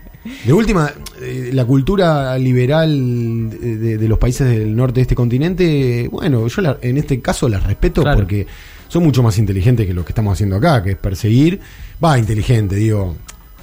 De 0.45 0.53
última, 0.53 0.91
eh, 1.21 1.51
la 1.53 1.65
cultura 1.65 2.37
liberal 2.37 3.49
de, 3.49 3.77
de- 3.77 3.97
de 3.97 4.07
los 4.07 4.17
países 4.17 4.47
del 4.47 4.75
norte 4.75 4.95
de 4.95 5.01
este 5.03 5.15
continente, 5.15 6.07
bueno, 6.11 6.47
yo 6.47 6.61
la- 6.61 6.77
en 6.81 6.97
este 6.97 7.21
caso 7.21 7.47
las 7.49 7.63
respeto 7.63 8.01
Claro. 8.01 8.17
porque 8.17 8.47
son 8.87 9.03
mucho 9.03 9.21
más 9.23 9.37
inteligentes 9.37 9.85
que 9.87 9.93
lo 9.93 10.03
que 10.05 10.11
estamos 10.11 10.33
haciendo 10.33 10.55
acá, 10.55 10.83
que 10.83 10.91
es 10.91 10.97
perseguir, 10.97 11.59
va, 12.03 12.17
inteligente, 12.19 12.75
digo, 12.75 13.15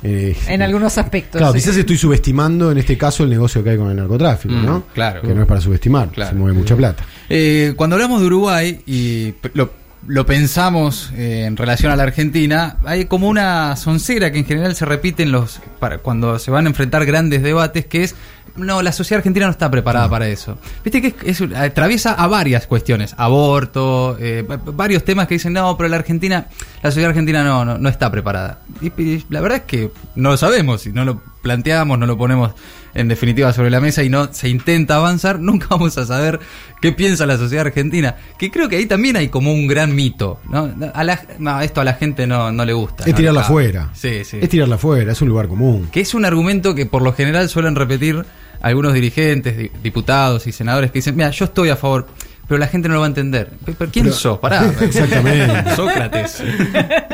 Eh, 0.04 0.35
En 0.49 0.62
algunos 0.62 0.99
aspectos. 0.99 1.38
Claro, 1.38 1.52
sí. 1.52 1.61
quizás 1.61 1.76
estoy 1.76 1.97
subestimando 1.97 2.73
en 2.73 2.78
este 2.78 2.99
caso 2.99 3.23
el 3.23 3.31
negocio 3.31 3.62
que 3.62 3.71
hay 3.71 3.76
con 3.76 3.88
el 3.88 3.97
narcotráfico, 3.97 4.52
Mm, 4.52 4.66
¿no? 4.66 4.83
claro. 4.92 5.23
Que 5.23 5.33
no 5.33 5.42
es 5.42 5.47
para 5.47 5.61
subestimar, 5.61 6.09
Claro. 6.11 6.31
se 6.33 6.37
mueve 6.37 6.59
mucha 6.59 6.75
plata. 6.75 7.04
Eh, 7.28 7.75
cuando 7.76 7.95
hablamos 7.95 8.21
de 8.21 8.26
Uruguay 8.26 8.81
y 8.85 9.33
lo, 9.54 9.71
lo 10.06 10.26
pensamos 10.26 11.11
eh, 11.16 11.44
en 11.47 11.56
relación 11.56 11.92
a 11.92 11.97
la 11.97 12.02
Argentina, 12.02 12.76
hay 12.85 13.04
como 13.04 13.28
una 13.28 13.76
soncera 13.76 14.32
que 14.32 14.38
en 14.38 14.44
general 14.44 14.75
se 14.75 14.85
repite 14.85 15.23
en 15.23 15.30
los 15.32 15.61
para, 15.78 15.99
cuando 15.99 16.38
se 16.38 16.50
van 16.50 16.66
a 16.66 16.68
enfrentar 16.71 17.04
grandes 17.06 17.42
debates, 17.42 17.87
que 17.87 18.02
es 18.04 18.14
no, 18.56 18.82
la 18.82 18.92
sociedad 18.92 19.18
argentina 19.21 19.47
no 19.47 19.52
está 19.52 19.71
preparada 19.71 20.11
para 20.11 20.28
eso. 20.28 20.59
Viste 20.85 21.00
que 21.00 21.14
es, 21.30 21.40
es- 21.40 21.56
atraviesa 21.56 22.12
a 22.12 22.26
varias 22.26 22.66
cuestiones, 22.66 23.14
aborto, 23.16 24.18
eh, 24.21 24.42
va- 24.42 24.56
varios 24.62 25.04
temas 25.04 25.26
que 25.28 25.35
dicen 25.37 25.52
no, 25.54 25.75
pero 25.76 25.88
la 25.88 25.97
Argentina, 25.97 26.49
la 26.82 26.90
sociedad 26.90 27.10
argentina 27.10 27.44
no, 27.44 27.64
no, 27.64 27.78
no 27.78 27.88
está 27.88 28.10
preparada. 28.10 28.58
Y, 28.80 28.86
y 29.00 29.24
la 29.30 29.40
verdad 29.40 29.58
es 29.58 29.64
que 29.64 29.90
no 30.16 30.30
lo 30.30 30.36
sabemos, 30.36 30.82
si 30.82 30.92
no 30.92 31.04
lo 31.04 31.20
planteamos, 31.42 31.98
no 31.98 32.06
lo 32.06 32.16
ponemos 32.18 32.52
en 32.94 33.08
definitiva 33.08 33.52
sobre 33.52 33.70
la 33.70 33.80
mesa 33.80 34.02
y 34.02 34.08
no 34.10 34.32
se 34.32 34.48
intenta 34.48 34.96
avanzar, 34.96 35.38
nunca 35.40 35.66
vamos 35.70 35.96
a 35.98 36.04
saber 36.06 36.40
qué 36.80 36.92
piensa 36.92 37.24
la 37.26 37.36
sociedad 37.38 37.66
argentina. 37.66 38.16
Que 38.38 38.50
creo 38.50 38.68
que 38.68 38.76
ahí 38.76 38.86
también 38.86 39.16
hay 39.16 39.28
como 39.28 39.52
un 39.52 39.66
gran 39.66 39.94
mito. 39.94 40.40
¿no? 40.50 40.70
A 40.94 41.04
la- 41.04 41.22
no, 41.38 41.60
esto 41.60 41.80
a 41.80 41.84
la 41.84 41.94
gente 41.94 42.26
no, 42.26 42.50
no 42.52 42.64
le 42.64 42.72
gusta. 42.72 43.04
Es 43.04 43.14
tirarla 43.14 43.40
cabe. 43.42 43.46
afuera. 43.52 43.90
Sí, 43.94 44.24
sí. 44.24 44.38
Es 44.42 44.48
tirarla 44.48 44.74
afuera, 44.74 45.12
es 45.12 45.22
un 45.22 45.28
lugar 45.28 45.48
común. 45.48 45.88
Que 45.92 46.00
es 46.00 46.14
un 46.14 46.24
argumento 46.24 46.74
que 46.74 46.86
por 46.86 47.02
lo 47.02 47.12
general 47.14 47.48
suelen 47.48 47.76
repetir 47.76 48.24
algunos 48.60 48.92
dirigentes, 48.94 49.56
di- 49.56 49.70
diputados 49.82 50.46
y 50.46 50.52
senadores 50.52 50.90
que 50.90 50.98
dicen, 50.98 51.16
mira, 51.16 51.30
yo 51.30 51.46
estoy 51.46 51.70
a 51.70 51.76
favor, 51.76 52.06
pero 52.52 52.61
la 52.61 52.66
gente 52.66 52.87
no 52.87 52.94
lo 52.94 53.00
va 53.00 53.06
a 53.06 53.09
entender. 53.09 53.49
¿Pero, 53.64 53.90
quién 53.90 54.04
Pero- 54.04 54.14
sos? 54.14 54.38
Pará. 54.38 54.71
Exactamente. 54.82 55.75
Sócrates. 55.75 56.42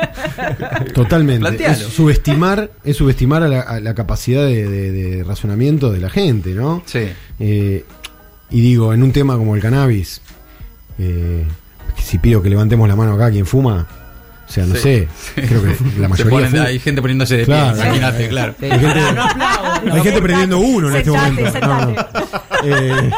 Totalmente. 0.95 1.39
Plantealo. 1.41 1.75
Es 1.87 1.93
subestimar, 1.95 2.71
es 2.83 2.97
subestimar 2.97 3.45
a 3.45 3.49
la, 3.49 3.61
a 3.61 3.79
la 3.79 3.95
capacidad 3.95 4.45
de, 4.45 4.69
de- 4.69 4.91
de 4.91 5.23
razonamiento 5.25 5.93
de 5.93 6.01
la 6.01 6.11
gente, 6.11 6.51
¿no? 6.55 6.83
Sí. 6.87 7.09
Eh, 7.39 7.85
y 8.51 8.61
digo, 8.61 8.93
en 8.93 9.05
un 9.05 9.13
tema 9.13 9.37
como 9.37 9.55
el 9.55 9.63
cannabis, 9.63 10.23
eh, 10.99 11.45
si 12.03 12.19
pido 12.19 12.43
que 12.43 12.51
levantemos 12.51 12.89
la 12.89 12.97
mano 12.97 13.13
acá, 13.15 13.31
quien 13.31 13.47
fuma, 13.47 13.87
o 14.49 14.51
sea, 14.51 14.65
no 14.67 14.75
Sí. 14.75 14.81
sé, 14.81 15.09
creo 15.37 15.63
que 15.63 15.77
la 16.01 16.09
mayoría 16.09 16.33
ponen- 16.49 16.59
hay 16.67 16.79
gente 16.81 17.01
poniéndose 17.01 17.37
de 17.37 17.45
Claro. 17.45 17.77
pie, 17.77 17.85
imagínate, 17.85 18.29
claro. 18.29 18.55
Hay 18.61 18.71
gente, 18.71 19.01
hay 19.93 20.01
gente 20.03 20.21
prendiendo 20.23 20.59
uno 20.59 20.89
en 20.91 20.97
este 20.97 21.11
momento. 21.13 21.61
No, 21.61 21.87
no. 21.87 21.95
Eh, 22.65 23.11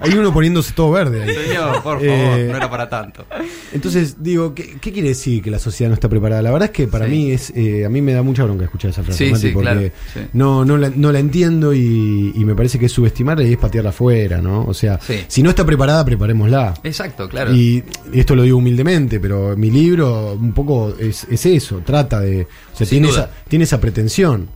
hay 0.00 0.12
uno 0.14 0.32
poniéndose 0.32 0.72
todo 0.72 0.90
verde 0.92 1.22
ahí. 1.22 1.34
Señor, 1.34 1.72
por 1.82 1.82
favor, 1.82 1.98
Eh, 2.02 2.48
no 2.50 2.56
era 2.56 2.70
para 2.70 2.88
tanto. 2.88 3.24
Entonces, 3.72 4.16
digo, 4.22 4.54
¿qué, 4.54 4.76
qué 4.80 4.92
quiere 4.92 5.08
decir 5.08 5.42
que 5.42 5.50
la 5.50 5.58
sociedad 5.58 5.88
no 5.90 5.94
está 5.94 6.08
preparada? 6.08 6.40
La 6.42 6.50
verdad 6.50 6.66
es 6.66 6.72
que 6.72 6.86
para 6.88 7.06
Sí. 7.06 7.10
mí 7.10 7.30
es 7.32 7.50
eh, 7.54 7.84
a 7.84 7.88
mí 7.88 8.00
me 8.02 8.12
da 8.12 8.22
mucha 8.22 8.44
bronca 8.44 8.64
escuchar 8.64 8.90
esa 8.90 9.02
frase, 9.02 9.26
Sí, 9.26 9.30
Mati, 9.32 9.42
sí, 9.48 9.52
porque 9.52 9.92
claro, 10.12 10.26
no, 10.32 10.64
no, 10.64 10.76
la, 10.76 10.90
no 10.94 11.12
la 11.12 11.18
entiendo 11.18 11.72
y, 11.74 12.32
y 12.34 12.44
me 12.44 12.54
parece 12.54 12.78
que 12.78 12.86
es 12.86 12.92
subestimarla 12.92 13.44
y 13.44 13.52
es 13.52 13.58
patearla 13.58 13.90
afuera, 13.90 14.40
¿no? 14.40 14.64
O 14.64 14.74
sea, 14.74 14.98
si 15.28 15.42
no 15.42 15.50
está 15.50 15.64
preparada, 15.64 16.04
preparémosla. 16.04 16.74
Exacto, 16.84 17.28
claro. 17.28 17.52
Y 17.52 17.82
esto 18.12 18.34
lo 18.34 18.42
digo 18.42 18.58
humildemente, 18.58 19.20
pero 19.20 19.56
mi 19.56 19.70
libro 19.70 20.32
un 20.34 20.52
poco 20.52 20.94
es, 20.98 21.24
es 21.30 21.46
eso, 21.46 21.82
trata 21.84 22.20
de... 22.20 22.42
O 22.42 22.76
sea, 22.76 22.86
Sin 22.86 22.98
tiene 23.02 23.08
duda. 23.08 23.24
esa, 23.24 23.30
tiene 23.48 23.64
esa 23.64 23.80
pretensión 23.80 24.48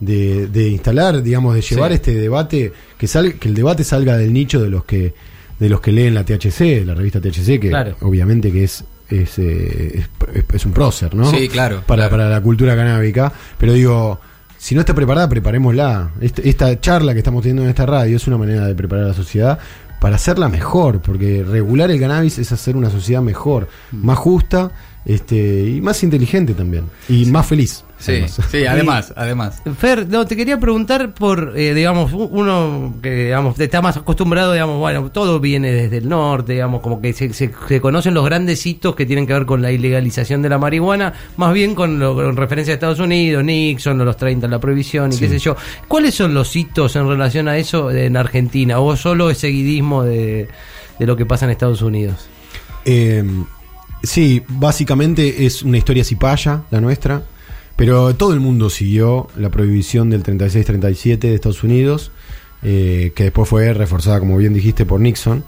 de, 0.00 0.46
de 0.48 0.68
instalar, 0.68 1.22
digamos, 1.22 1.54
de 1.54 1.60
llevar 1.60 1.90
Sí. 1.90 1.94
este 1.96 2.14
debate, 2.14 2.72
que, 2.98 3.06
salga, 3.06 3.32
que 3.38 3.48
el 3.48 3.54
debate 3.54 3.84
salga 3.84 4.16
del 4.16 4.32
nicho 4.32 4.60
de 4.60 4.70
los 4.70 4.84
que 4.84 5.14
de 5.58 5.68
los 5.68 5.80
que 5.82 5.92
leen 5.92 6.14
la 6.14 6.24
THC, 6.24 6.84
la 6.86 6.94
revista 6.94 7.20
THC, 7.20 7.60
que 7.60 7.68
Claro. 7.68 7.94
obviamente 8.00 8.50
que 8.50 8.64
es 8.64 8.82
es, 9.10 9.38
eh, 9.40 10.04
es, 10.34 10.44
es 10.54 10.64
un 10.66 10.72
prócer, 10.72 11.14
¿no? 11.16 11.28
Sí, 11.30 11.48
claro, 11.48 11.82
Para, 11.86 12.02
claro. 12.04 12.10
para 12.12 12.28
la 12.30 12.40
cultura 12.40 12.76
canábica. 12.76 13.30
Pero 13.58 13.72
digo, 13.74 14.20
si 14.56 14.74
no 14.76 14.80
está 14.82 14.94
preparada, 14.94 15.28
preparémosla. 15.28 16.12
Este- 16.20 16.48
esta 16.48 16.80
charla 16.80 17.12
que 17.12 17.18
estamos 17.18 17.42
teniendo 17.42 17.64
en 17.64 17.70
esta 17.70 17.84
radio 17.86 18.16
es 18.16 18.26
una 18.28 18.38
manera 18.38 18.66
de 18.66 18.74
preparar 18.76 19.06
a 19.06 19.08
la 19.08 19.14
sociedad 19.14 19.58
para 20.00 20.14
hacerla 20.16 20.48
mejor, 20.48 21.00
porque 21.02 21.42
regular 21.42 21.90
el 21.90 21.98
cannabis 22.00 22.38
es 22.38 22.52
hacer 22.52 22.76
una 22.76 22.88
sociedad 22.88 23.20
mejor, 23.20 23.68
Mm. 23.92 24.06
más 24.06 24.16
justa 24.16 24.70
este 25.04 25.64
y 25.68 25.80
más 25.80 26.02
inteligente 26.04 26.54
también, 26.54 26.84
y 27.08 27.26
más 27.26 27.46
feliz. 27.46 27.84
Sí, 28.00 28.12
además. 28.12 28.40
sí, 28.50 28.64
además, 28.68 29.14
además. 29.14 29.62
Fer, 29.78 30.08
no, 30.08 30.24
te 30.26 30.34
quería 30.34 30.58
preguntar 30.58 31.12
por, 31.14 31.52
eh, 31.54 31.74
digamos, 31.74 32.12
uno 32.14 32.94
que, 33.02 33.24
digamos, 33.26 33.60
está 33.60 33.82
más 33.82 33.98
acostumbrado, 33.98 34.52
digamos, 34.54 34.78
bueno, 34.78 35.10
todo 35.12 35.38
viene 35.38 35.70
desde 35.70 35.98
el 35.98 36.08
norte, 36.08 36.54
digamos, 36.54 36.80
como 36.80 37.00
que 37.02 37.12
se, 37.12 37.32
se- 37.34 37.52
se 37.68 37.80
conocen 37.80 38.14
los 38.14 38.24
grandes 38.24 38.64
hitos 38.64 38.94
que 38.96 39.04
tienen 39.04 39.26
que 39.26 39.34
ver 39.34 39.44
con 39.44 39.60
la 39.60 39.70
ilegalización 39.70 40.40
de 40.40 40.48
la 40.48 40.56
marihuana, 40.58 41.12
más 41.36 41.52
bien 41.52 41.74
con, 41.74 41.98
lo, 41.98 42.14
con 42.14 42.36
referencia 42.36 42.72
a 42.72 42.76
Estados 42.76 43.00
Unidos, 43.00 43.44
Nixon, 43.44 43.98
los 43.98 44.16
30, 44.16 44.48
la 44.48 44.58
prohibición 44.58 45.10
y 45.10 45.16
Sí. 45.16 45.20
qué 45.20 45.28
sé 45.28 45.38
yo. 45.38 45.56
¿Cuáles 45.86 46.14
son 46.14 46.32
los 46.32 46.56
hitos 46.56 46.96
en 46.96 47.06
relación 47.06 47.48
a 47.48 47.58
eso 47.58 47.90
en 47.90 48.16
Argentina? 48.16 48.80
¿O 48.80 48.96
solo 48.96 49.28
es 49.28 49.36
seguidismo 49.38 50.04
de, 50.04 50.48
de 50.98 51.06
lo 51.06 51.16
que 51.16 51.26
pasa 51.26 51.44
en 51.44 51.50
Estados 51.50 51.82
Unidos? 51.82 52.28
Eh, 52.86 53.22
sí, 54.02 54.42
básicamente 54.48 55.44
es 55.44 55.62
una 55.62 55.76
historia 55.78 56.02
cipaya, 56.04 56.62
la 56.70 56.80
nuestra, 56.80 57.22
pero 57.80 58.14
todo 58.14 58.34
el 58.34 58.40
mundo 58.40 58.68
siguió 58.68 59.28
la 59.38 59.48
prohibición 59.48 60.10
del 60.10 60.22
36-37 60.22 61.18
de 61.18 61.34
Estados 61.34 61.62
Unidos, 61.64 62.10
eh, 62.62 63.12
que 63.14 63.22
después 63.22 63.48
fue 63.48 63.72
reforzada, 63.72 64.18
como 64.18 64.36
bien 64.36 64.52
dijiste, 64.52 64.84
por 64.84 65.00
Nixon. 65.00 65.42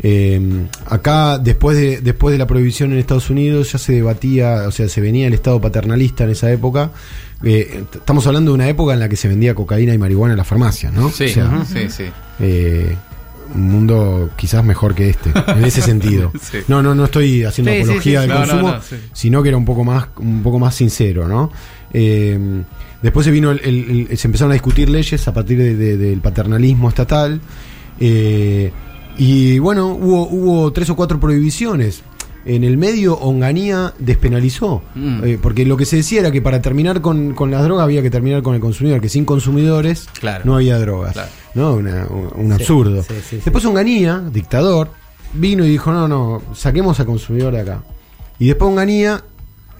Eh, 0.00 0.68
acá, 0.86 1.38
después 1.38 1.76
de, 1.76 2.00
después 2.00 2.34
de 2.34 2.38
la 2.38 2.46
prohibición 2.46 2.92
en 2.92 2.98
Estados 2.98 3.30
Unidos, 3.30 3.72
ya 3.72 3.80
se 3.80 3.94
debatía, 3.94 4.68
o 4.68 4.70
sea, 4.70 4.88
se 4.88 5.00
venía 5.00 5.26
el 5.26 5.34
Estado 5.34 5.60
paternalista 5.60 6.22
en 6.22 6.30
esa 6.30 6.52
época. 6.52 6.92
Eh, 7.42 7.82
estamos 7.92 8.28
hablando 8.28 8.52
de 8.52 8.54
una 8.54 8.68
época 8.68 8.92
en 8.92 9.00
la 9.00 9.08
que 9.08 9.16
se 9.16 9.26
vendía 9.26 9.56
cocaína 9.56 9.92
y 9.92 9.98
marihuana 9.98 10.34
en 10.34 10.38
las 10.38 10.46
farmacias, 10.46 10.92
¿no? 10.92 11.10
Sí, 11.10 11.24
O 11.24 11.28
sea, 11.30 11.64
sí, 11.64 11.88
sí. 11.88 12.04
Un 13.54 13.68
mundo 13.70 14.30
quizás 14.36 14.64
mejor 14.64 14.94
que 14.94 15.10
este, 15.10 15.30
en 15.46 15.64
ese 15.64 15.82
sentido. 15.82 16.32
Sí. 16.40 16.58
No, 16.68 16.82
no, 16.82 16.94
no 16.94 17.04
estoy 17.04 17.44
haciendo 17.44 17.72
Sí, 17.72 17.78
apología 17.80 18.22
sí, 18.22 18.28
del 18.28 18.36
sí. 18.36 18.40
No, 18.42 18.46
no, 18.46 18.52
consumo, 18.62 18.72
no, 18.74 18.82
sí. 18.82 18.96
sino 19.12 19.42
que 19.42 19.48
era 19.50 19.58
un 19.58 19.64
poco 19.64 19.84
más, 19.84 20.06
un 20.18 20.42
poco 20.42 20.58
más 20.58 20.74
sincero, 20.74 21.28
¿no? 21.28 21.50
Eh, 21.92 22.62
después 23.02 23.24
se 23.26 23.30
vino, 23.32 23.50
el- 23.50 23.60
el- 23.64 24.06
el- 24.10 24.18
se 24.18 24.28
empezaron 24.28 24.50
a 24.52 24.54
discutir 24.54 24.88
leyes 24.88 25.26
a 25.28 25.32
partir 25.34 25.58
de- 25.58 25.76
de- 25.76 25.96
del 25.96 26.20
paternalismo 26.20 26.88
estatal. 26.88 27.40
eh, 28.00 28.72
y 29.18 29.58
bueno, 29.58 29.88
hubo, 29.88 30.26
hubo 30.28 30.72
tres 30.72 30.88
o 30.90 30.96
cuatro 30.96 31.20
prohibiciones. 31.20 32.02
En 32.44 32.64
el 32.64 32.76
medio, 32.76 33.14
Onganía 33.18 33.94
despenalizó. 33.98 34.82
Mm. 34.94 35.24
eh, 35.24 35.38
porque 35.40 35.64
lo 35.64 35.76
que 35.76 35.84
se 35.84 35.96
decía 35.96 36.20
era 36.20 36.30
que 36.32 36.42
para 36.42 36.60
terminar 36.60 37.00
con, 37.00 37.34
con 37.34 37.50
las 37.50 37.62
drogas 37.62 37.84
había 37.84 38.02
que 38.02 38.10
terminar 38.10 38.42
con 38.42 38.54
el 38.54 38.60
consumidor, 38.60 39.00
que 39.00 39.08
sin 39.08 39.24
consumidores 39.24 40.08
Claro. 40.20 40.44
no 40.44 40.56
había 40.56 40.78
drogas. 40.78 41.12
Claro. 41.12 41.28
¿no? 41.54 41.74
Una- 41.74 42.06
un, 42.08 42.46
un 42.46 42.52
absurdo. 42.52 43.02
sí, 43.02 43.14
sí, 43.14 43.22
sí. 43.30 43.36
Después 43.44 43.64
Onganía, 43.64 44.22
dictador, 44.32 44.88
vino 45.34 45.64
y 45.64 45.68
dijo, 45.70 45.92
no, 45.92 46.08
no, 46.08 46.42
saquemos 46.54 46.98
al 47.00 47.06
consumidor 47.06 47.52
de 47.54 47.60
acá. 47.60 47.82
Y 48.38 48.46
después 48.48 48.68
Onganía, 48.70 49.22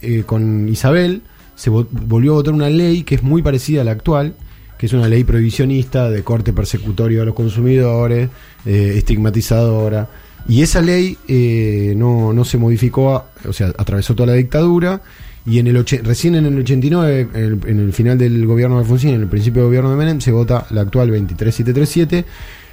eh, 0.01 0.23
con 0.25 0.69
Isabel, 0.69 1.23
se 1.57 1.71
vo- 1.71 1.87
volvió 1.91 2.33
a 2.33 2.35
votar 2.37 2.55
una 2.55 2.71
ley 2.71 3.03
que 3.03 3.17
es 3.17 3.23
muy 3.23 3.43
parecida 3.43 3.81
a 3.83 3.85
la 3.85 3.91
actual, 3.93 4.35
que 4.79 4.87
es 4.87 4.93
una 4.93 5.09
ley 5.09 5.25
prohibicionista 5.25 6.11
de 6.11 6.23
corte 6.23 6.53
persecutorio 6.53 7.23
a 7.23 7.25
los 7.25 7.35
consumidores, 7.35 8.29
eh, 8.67 8.95
estigmatizadora. 8.97 10.09
Y 10.49 10.63
esa 10.63 10.81
ley 10.81 11.17
eh, 11.29 11.95
no, 11.97 12.33
no 12.33 12.45
se 12.45 12.59
modificó, 12.59 13.15
a- 13.17 13.27
o 13.49 13.53
sea, 13.53 13.69
atravesó 13.79 14.15
toda 14.15 14.29
la 14.29 14.33
dictadura. 14.35 15.01
Y 15.45 15.59
en 15.59 15.67
el 15.67 15.85
recién 16.05 16.37
en 16.37 16.47
el 16.47 16.59
89, 16.59 17.29
en 17.35 17.45
el, 17.45 17.61
en 17.67 17.81
el 17.81 17.93
final 17.93 18.17
del 18.17 18.47
gobierno 18.47 18.77
de 18.77 18.83
Alfonsín, 18.83 19.11
en 19.11 19.23
el 19.23 19.27
principio 19.29 19.63
del 19.63 19.69
gobierno 19.69 19.91
de 19.91 19.97
Menem, 19.97 20.21
se 20.21 20.31
vota 20.31 20.67
la 20.71 20.83
actual 20.83 21.09
23737, 21.11 22.25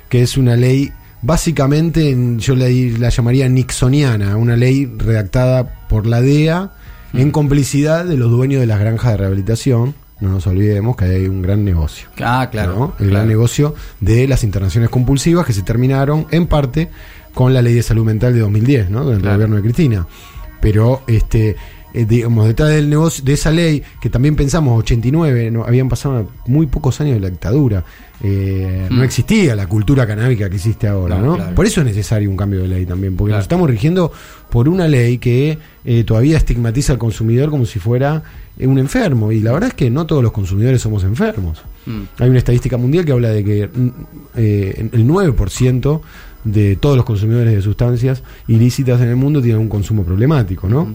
que 0.08 0.22
es 0.22 0.38
una 0.38 0.56
ley 0.56 0.92
básicamente, 1.22 2.10
en- 2.12 2.40
yo 2.40 2.56
la, 2.56 2.68
la 2.70 3.10
llamaría 3.10 3.50
nixoniana, 3.50 4.38
una 4.38 4.56
ley 4.56 4.86
redactada 4.98 5.88
por 5.90 6.06
la 6.06 6.22
DEA 6.22 6.72
en 7.14 7.32
complicidad 7.32 8.06
de 8.06 8.18
los 8.18 8.30
dueños 8.30 8.62
de 8.62 8.68
las 8.68 8.80
granjas 8.80 9.12
de 9.14 9.18
rehabilitación. 9.18 9.96
No 10.22 10.30
nos 10.30 10.46
olvidemos 10.48 10.96
que 10.98 11.06
hay 11.06 11.28
un 11.28 11.42
gran 11.42 11.64
negocio. 11.64 12.10
Ah, 12.22 12.50
claro. 12.52 12.74
¿no? 12.76 12.86
El 13.00 13.08
claro. 13.08 13.12
gran 13.12 13.28
negocio 13.28 13.76
de 14.02 14.28
las 14.28 14.44
internaciones 14.44 14.90
compulsivas 14.90 15.46
que 15.46 15.54
se 15.54 15.64
terminaron 15.64 16.28
en 16.32 16.46
parte 16.48 16.90
con 17.34 17.54
la 17.54 17.62
ley 17.62 17.74
de 17.74 17.84
salud 17.84 18.04
mental 18.06 18.34
de 18.34 18.40
2010, 18.40 18.90
¿no? 18.90 19.04
Durante 19.04 19.22
Claro. 19.22 19.34
el 19.36 19.38
gobierno 19.38 19.56
de 19.58 19.62
Cristina. 19.62 20.08
Pero 20.60 21.04
este 21.08 21.56
eh, 21.94 22.06
digamos 22.08 22.46
detrás 22.48 22.70
del 22.70 22.90
negocio 22.90 23.24
de 23.24 23.34
esa 23.34 23.52
ley 23.52 23.82
que 24.02 24.10
también 24.10 24.36
pensamos 24.36 24.78
89 24.80 25.52
no 25.52 25.64
habían 25.66 25.90
pasado 25.90 26.30
muy 26.48 26.68
pocos 26.68 27.02
años 27.02 27.16
de 27.16 27.20
la 27.22 27.30
dictadura 27.30 27.84
eh, 28.22 28.88
no 28.90 28.98
Mm. 28.98 29.04
existía 29.04 29.56
la 29.56 29.66
cultura 29.68 30.06
canábica 30.06 30.50
que 30.50 30.58
existe 30.58 30.88
ahora 30.88 31.18
No, 31.18 31.26
no, 31.26 31.36
claro. 31.38 31.56
por 31.56 31.66
eso 31.66 31.80
es 31.82 31.88
necesario 31.88 32.30
un 32.30 32.36
cambio 32.38 32.62
de 32.62 32.68
ley 32.68 32.86
también 32.86 33.16
porque 33.16 33.30
Claro. 33.32 33.40
nos 33.40 33.46
estamos 33.46 33.70
rigiendo 33.70 34.12
por 34.50 34.68
una 34.70 34.88
ley 34.88 35.18
que 35.20 35.58
eh, 35.86 36.04
todavía 36.04 36.38
estigmatiza 36.38 36.94
al 36.94 37.00
consumidor 37.00 37.50
como 37.50 37.66
si 37.66 37.80
fuera 37.80 38.22
un 38.60 38.78
enfermo 38.78 39.32
y 39.32 39.40
la 39.40 39.54
verdad 39.54 39.70
es 39.70 39.74
que 39.76 39.90
no 39.90 40.06
todos 40.06 40.22
los 40.22 40.32
consumidores 40.34 40.82
somos 40.82 41.04
enfermos 41.04 41.62
Mm. 41.86 42.02
hay 42.20 42.30
una 42.30 42.38
estadística 42.40 42.76
mundial 42.78 43.06
que 43.06 43.12
habla 43.14 43.30
de 43.30 43.44
que 43.44 43.68
mm, 43.68 43.90
el 44.36 45.06
9% 45.08 46.02
de 46.44 46.76
todos 46.76 46.96
los 46.98 47.06
consumidores 47.06 47.54
de 47.54 47.62
sustancias 47.62 48.22
ilícitas 48.48 49.02
en 49.02 49.08
el 49.10 49.16
mundo 49.16 49.42
tienen 49.42 49.62
un 49.62 49.70
consumo 49.70 50.04
problemático, 50.04 50.68
¿no? 50.70 50.94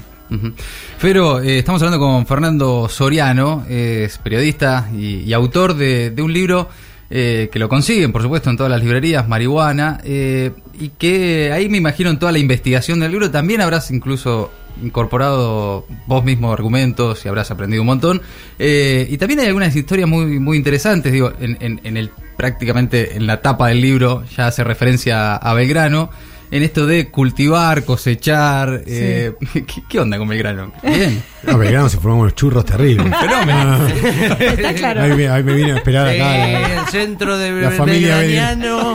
Pero 1.00 1.40
eh, 1.40 1.58
estamos 1.58 1.82
hablando 1.82 2.04
con 2.04 2.26
Fernando 2.26 2.88
Soriano, 2.88 3.64
es 3.68 4.18
periodista 4.18 4.88
y, 4.96 5.32
autor 5.32 5.74
de, 5.74 6.14
un 6.18 6.32
libro 6.32 6.68
eh, 7.10 7.48
que 7.52 7.58
lo 7.58 7.68
consiguen, 7.68 8.12
por 8.12 8.22
supuesto, 8.22 8.50
en 8.50 8.56
todas 8.56 8.70
las 8.70 8.82
librerías, 8.82 9.28
Marihuana, 9.28 10.00
eh, 10.04 10.52
y 10.78 10.90
que 10.90 11.52
ahí 11.52 11.68
me 11.68 11.78
imagino 11.78 12.10
en 12.10 12.18
toda 12.18 12.32
la 12.32 12.38
investigación 12.38 13.00
del 13.00 13.10
libro 13.10 13.30
también 13.30 13.60
habrás 13.60 13.90
incluso 13.90 14.50
incorporado 14.82 15.86
vos 16.06 16.24
mismo 16.24 16.52
argumentos 16.52 17.24
y 17.24 17.28
habrás 17.28 17.50
aprendido 17.50 17.82
un 17.82 17.86
montón. 17.86 18.22
Y 18.58 19.16
también 19.18 19.40
hay 19.40 19.46
algunas 19.46 19.74
historias 19.76 20.08
muy, 20.08 20.40
muy 20.40 20.56
interesantes, 20.56 21.12
digo, 21.12 21.32
en 21.38 21.96
el 21.96 22.10
prácticamente 22.36 23.16
en 23.16 23.26
la 23.26 23.40
tapa 23.40 23.68
del 23.68 23.80
libro 23.80 24.24
ya 24.36 24.48
hace 24.48 24.64
referencia 24.64 25.36
a 25.36 25.54
Belgrano. 25.54 26.10
En 26.54 26.62
esto 26.62 26.86
de 26.86 27.08
cultivar, 27.08 27.84
cosechar, 27.84 28.82
eh, 28.86 29.32
¿qué, 29.52 29.82
qué 29.88 29.98
onda 29.98 30.18
con 30.18 30.28
Belgrano? 30.28 30.72
Bien. 30.82 31.22
No, 31.44 31.58
Belgrano 31.58 31.90
se 31.90 31.98
formó 31.98 32.20
unos 32.20 32.34
churros 32.34 32.64
terribles. 32.64 33.04
Fenómeno. 33.20 33.86
Está 33.86 34.72
claro. 34.74 35.02
Ahí, 35.02 35.12
me- 35.14 35.28
ahí 35.28 35.42
me 35.42 35.54
vine 35.54 35.72
a 35.72 35.76
esperar 35.76 36.08
acá. 36.08 36.18
la- 36.38 36.80
el 36.80 36.86
centro 36.88 37.36
de, 37.36 37.50
la 37.60 37.70
familia 37.72 38.16
Belgraniano, 38.16 38.94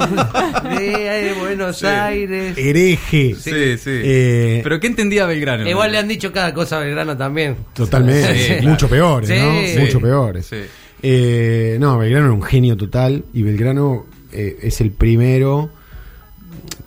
de 0.79 1.35
Buenos 1.39 1.83
Aires. 1.83 2.57
hereje. 2.57 3.35
Sí, 3.35 3.77
sí. 3.77 3.89
Eh, 4.03 4.61
Pero 4.63 4.79
¿qué 4.79 4.87
entendía 4.87 5.27
Belgrano? 5.27 5.69
Igual 5.69 5.91
le 5.91 5.97
han 5.99 6.07
dicho 6.07 6.31
cada 6.31 6.53
cosa 6.55 6.77
a 6.77 6.79
Belgrano 6.79 7.15
también. 7.17 7.55
Totalmente. 7.73 8.35
Sí, 8.35 8.45
claro. 8.53 8.69
Mucho 8.69 8.89
peores. 8.89 9.29
¿no? 9.29 9.61
Sí. 9.67 9.79
Mucho 9.79 9.99
peores. 9.99 10.45
Sí. 10.47 10.57
Eh, 11.03 11.77
no, 11.79 11.97
Belgrano 11.99 12.25
era 12.25 12.33
un 12.33 12.41
genio 12.41 12.75
total 12.77 13.23
y 13.33 13.43
Belgrano 13.43 14.05
eh, 14.31 14.57
es 14.63 14.81
el 14.81 14.89
primero 14.91 15.69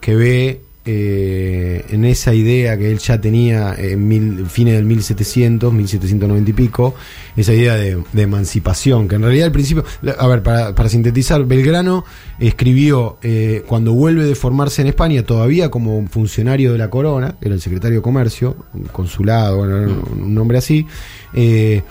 que 0.02 0.16
ve 0.16 0.60
eh, 0.84 1.86
en 1.90 2.04
esa 2.04 2.34
idea 2.34 2.76
que 2.76 2.90
él 2.90 2.98
ya 2.98 3.20
tenía 3.20 3.72
en 3.78 4.08
mil, 4.08 4.46
fines 4.46 4.74
del 4.74 4.84
1700, 4.84 5.72
1790 5.72 6.50
y 6.50 6.52
pico, 6.52 6.96
esa 7.36 7.54
idea 7.54 7.76
de, 7.76 8.02
emancipación, 8.16 9.06
que 9.06 9.14
en 9.14 9.22
realidad 9.22 9.46
al 9.46 9.52
principio, 9.52 9.84
a 10.18 10.26
ver, 10.26 10.42
para, 10.42 10.88
sintetizar, 10.88 11.44
Belgrano 11.44 12.04
escribió 12.40 13.16
eh, 13.22 13.62
cuando 13.64 13.92
vuelve 13.92 14.24
de 14.24 14.34
formarse 14.34 14.82
en 14.82 14.88
España, 14.88 15.22
todavía 15.22 15.70
como 15.70 15.96
un 15.96 16.08
funcionario 16.08 16.72
de 16.72 16.78
la 16.78 16.90
corona, 16.90 17.36
era 17.40 17.54
el 17.54 17.60
secretario 17.60 17.98
de 17.98 18.02
comercio, 18.02 18.56
un 18.74 18.82
consulado, 18.86 19.58
bueno, 19.58 20.04
un, 20.16 20.34
nombre 20.34 20.58
así, 20.58 20.84
eh, 21.32 21.82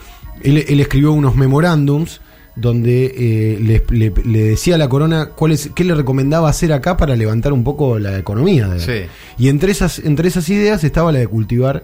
él 0.43 0.79
escribió 0.81 1.13
unos 1.13 1.37
memorándums 1.37 2.19
donde 2.55 3.05
eh, 3.17 3.59
le, 3.61 3.81
le- 3.97 4.13
le 4.25 4.43
decía 4.43 4.75
a 4.75 4.77
la 4.77 4.89
corona 4.89 5.29
cuál 5.35 5.53
es, 5.53 5.69
qué 5.73 5.83
le 5.83 5.95
recomendaba 5.95 6.49
hacer 6.49 6.73
acá 6.73 6.97
para 6.97 7.15
levantar 7.15 7.53
un 7.53 7.63
poco 7.63 7.97
la 7.99 8.17
economía. 8.17 8.67
de- 8.67 8.79
Sí. 8.79 9.09
Y 9.37 9.47
entre 9.49 9.71
esas, 9.71 9.99
entre 9.99 10.27
esas 10.27 10.49
ideas 10.49 10.83
estaba 10.83 11.11
la 11.11 11.19
de 11.19 11.27
cultivar 11.27 11.83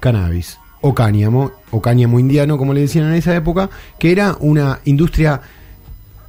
cannabis 0.00 0.58
o 0.80 0.94
cáñamo, 0.94 1.52
o 1.70 1.80
cáñamo 1.82 2.18
indiano, 2.20 2.58
como 2.58 2.72
le 2.74 2.80
decían 2.82 3.06
en 3.06 3.14
esa 3.14 3.34
época, 3.34 3.70
que 3.98 4.12
era 4.12 4.36
una 4.40 4.80
industria 4.84 5.40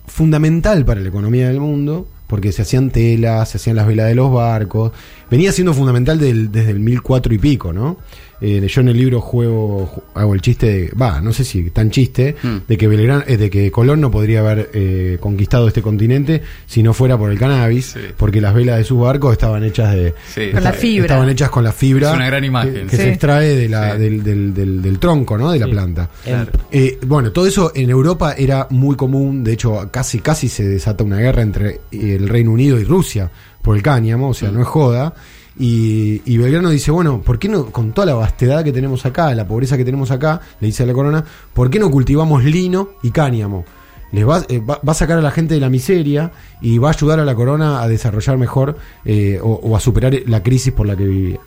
fundamental 0.05 0.85
para 0.85 1.01
la 1.01 1.09
economía 1.09 1.47
del 1.47 1.59
mundo, 1.59 2.07
porque 2.27 2.51
se 2.51 2.63
hacían 2.63 2.89
telas, 2.89 3.49
se 3.49 3.57
hacían 3.57 3.75
las 3.75 3.87
velas 3.87 4.07
de 4.07 4.15
los 4.15 4.31
barcos, 4.33 4.91
venía 5.29 5.51
siendo 5.51 5.73
fundamental 5.73 6.19
del- 6.19 6.51
desde 6.51 6.71
el 6.71 6.79
1004 6.79 7.33
y 7.33 7.37
pico, 7.37 7.73
¿no? 7.73 7.97
Eh, 8.39 8.67
yo 8.69 8.81
en 8.81 8.89
el 8.89 8.97
libro 8.97 9.19
juego, 9.19 9.87
ju- 9.91 10.03
hago 10.13 10.35
el 10.35 10.41
chiste, 10.41 10.67
de- 10.67 10.91
va, 10.91 11.19
no 11.21 11.33
sé 11.33 11.43
si 11.43 11.71
tan 11.71 11.89
chiste, 11.89 12.35
Mm. 12.43 12.57
de 12.67 12.77
que 12.77 12.87
Belgrano, 12.87 13.23
eh, 13.25 13.35
de 13.35 13.49
que 13.49 13.71
Colón 13.71 13.99
no 13.99 14.11
podría 14.11 14.41
haber 14.41 14.69
eh, 14.75 15.17
conquistado 15.19 15.67
este 15.67 15.81
continente 15.81 16.43
si 16.67 16.83
no 16.83 16.93
fuera 16.93 17.17
por 17.17 17.31
el 17.31 17.39
cannabis, 17.39 17.87
Sí. 17.95 17.99
porque 18.15 18.39
las 18.39 18.53
velas 18.53 18.77
de 18.77 18.83
sus 18.83 18.99
barcos 19.01 19.31
estaban 19.31 19.63
hechas 19.63 19.95
de 19.95 20.13
Sí. 20.35 20.51
Con 20.53 20.63
la 20.63 20.71
fibra. 20.71 21.05
estaban 21.05 21.29
hechas 21.29 21.49
con 21.49 21.63
la 21.63 21.71
fibra 21.71 22.09
Es 22.11 22.15
una 22.15 22.27
gran 22.27 22.43
imagen. 22.43 22.73
que, 22.75 22.81
que 22.83 22.89
Sí. 22.91 22.97
se 22.97 23.09
extrae 23.09 23.55
de 23.55 23.69
la, 23.69 23.93
Sí. 23.95 24.01
del, 24.03 24.23
del- 24.23 24.53
del- 24.53 24.81
del 24.83 24.99
tronco, 24.99 25.35
¿no? 25.35 25.51
De 25.51 25.57
la 25.57 25.67
planta. 25.67 26.07
Claro. 26.23 26.51
Eh, 26.71 26.99
bueno, 27.07 27.31
todo 27.31 27.47
eso 27.47 27.71
en 27.73 27.89
Europa 27.89 28.35
era 28.37 28.67
muy 28.69 28.95
común, 28.95 29.43
de 29.43 29.53
hecho 29.53 29.89
casi 29.89 30.19
casi 30.19 30.47
se 30.47 30.63
desata 30.63 31.03
una 31.03 31.17
guerra 31.17 31.41
entre 31.41 31.79
el 31.91 32.29
Reino 32.29 32.51
Unido 32.51 32.79
y 32.79 32.83
Rusia 32.83 33.31
por 33.67 33.75
el 33.75 33.83
cáñamo, 33.83 34.29
o 34.29 34.33
sea, 34.33 34.49
no 34.49 34.61
es 34.61 34.67
joda. 34.67 35.13
Y, 35.59 36.21
y 36.23 36.37
Belgrano 36.37 36.69
dice, 36.69 36.89
bueno, 36.89 37.21
¿por 37.21 37.37
qué 37.37 37.49
no, 37.49 37.65
con 37.65 37.91
toda 37.91 38.05
la 38.05 38.13
vastedad 38.13 38.63
que 38.63 38.71
tenemos 38.71 39.05
acá, 39.05 39.35
la 39.35 39.45
pobreza 39.45 39.75
que 39.75 39.83
tenemos 39.83 40.09
acá, 40.09 40.39
le 40.61 40.67
dice 40.67 40.83
a 40.83 40.85
la 40.85 40.93
corona, 40.93 41.25
¿por 41.53 41.69
qué 41.69 41.77
no 41.77 41.91
cultivamos 41.91 42.45
lino 42.45 42.91
y 43.03 43.11
cáñamo? 43.11 43.65
Les 44.13 44.25
va, 44.25 44.41
eh, 44.47 44.59
va, 44.59 44.79
va 44.87 44.91
a 44.93 44.95
sacar 44.95 45.17
a 45.17 45.21
la 45.21 45.31
gente 45.31 45.55
de 45.55 45.59
la 45.59 45.69
miseria 45.69 46.31
y 46.61 46.77
va 46.77 46.91
a 46.91 46.93
ayudar 46.93 47.19
a 47.19 47.25
la 47.25 47.35
corona 47.35 47.81
a 47.81 47.89
desarrollar 47.89 48.37
mejor 48.37 48.77
eh, 49.03 49.37
o, 49.43 49.59
o 49.61 49.75
a 49.75 49.81
superar 49.81 50.15
la 50.27 50.41
crisis 50.41 50.71
por 50.71 50.87
la 50.87 50.95
que 50.95 51.03
vivía. 51.03 51.39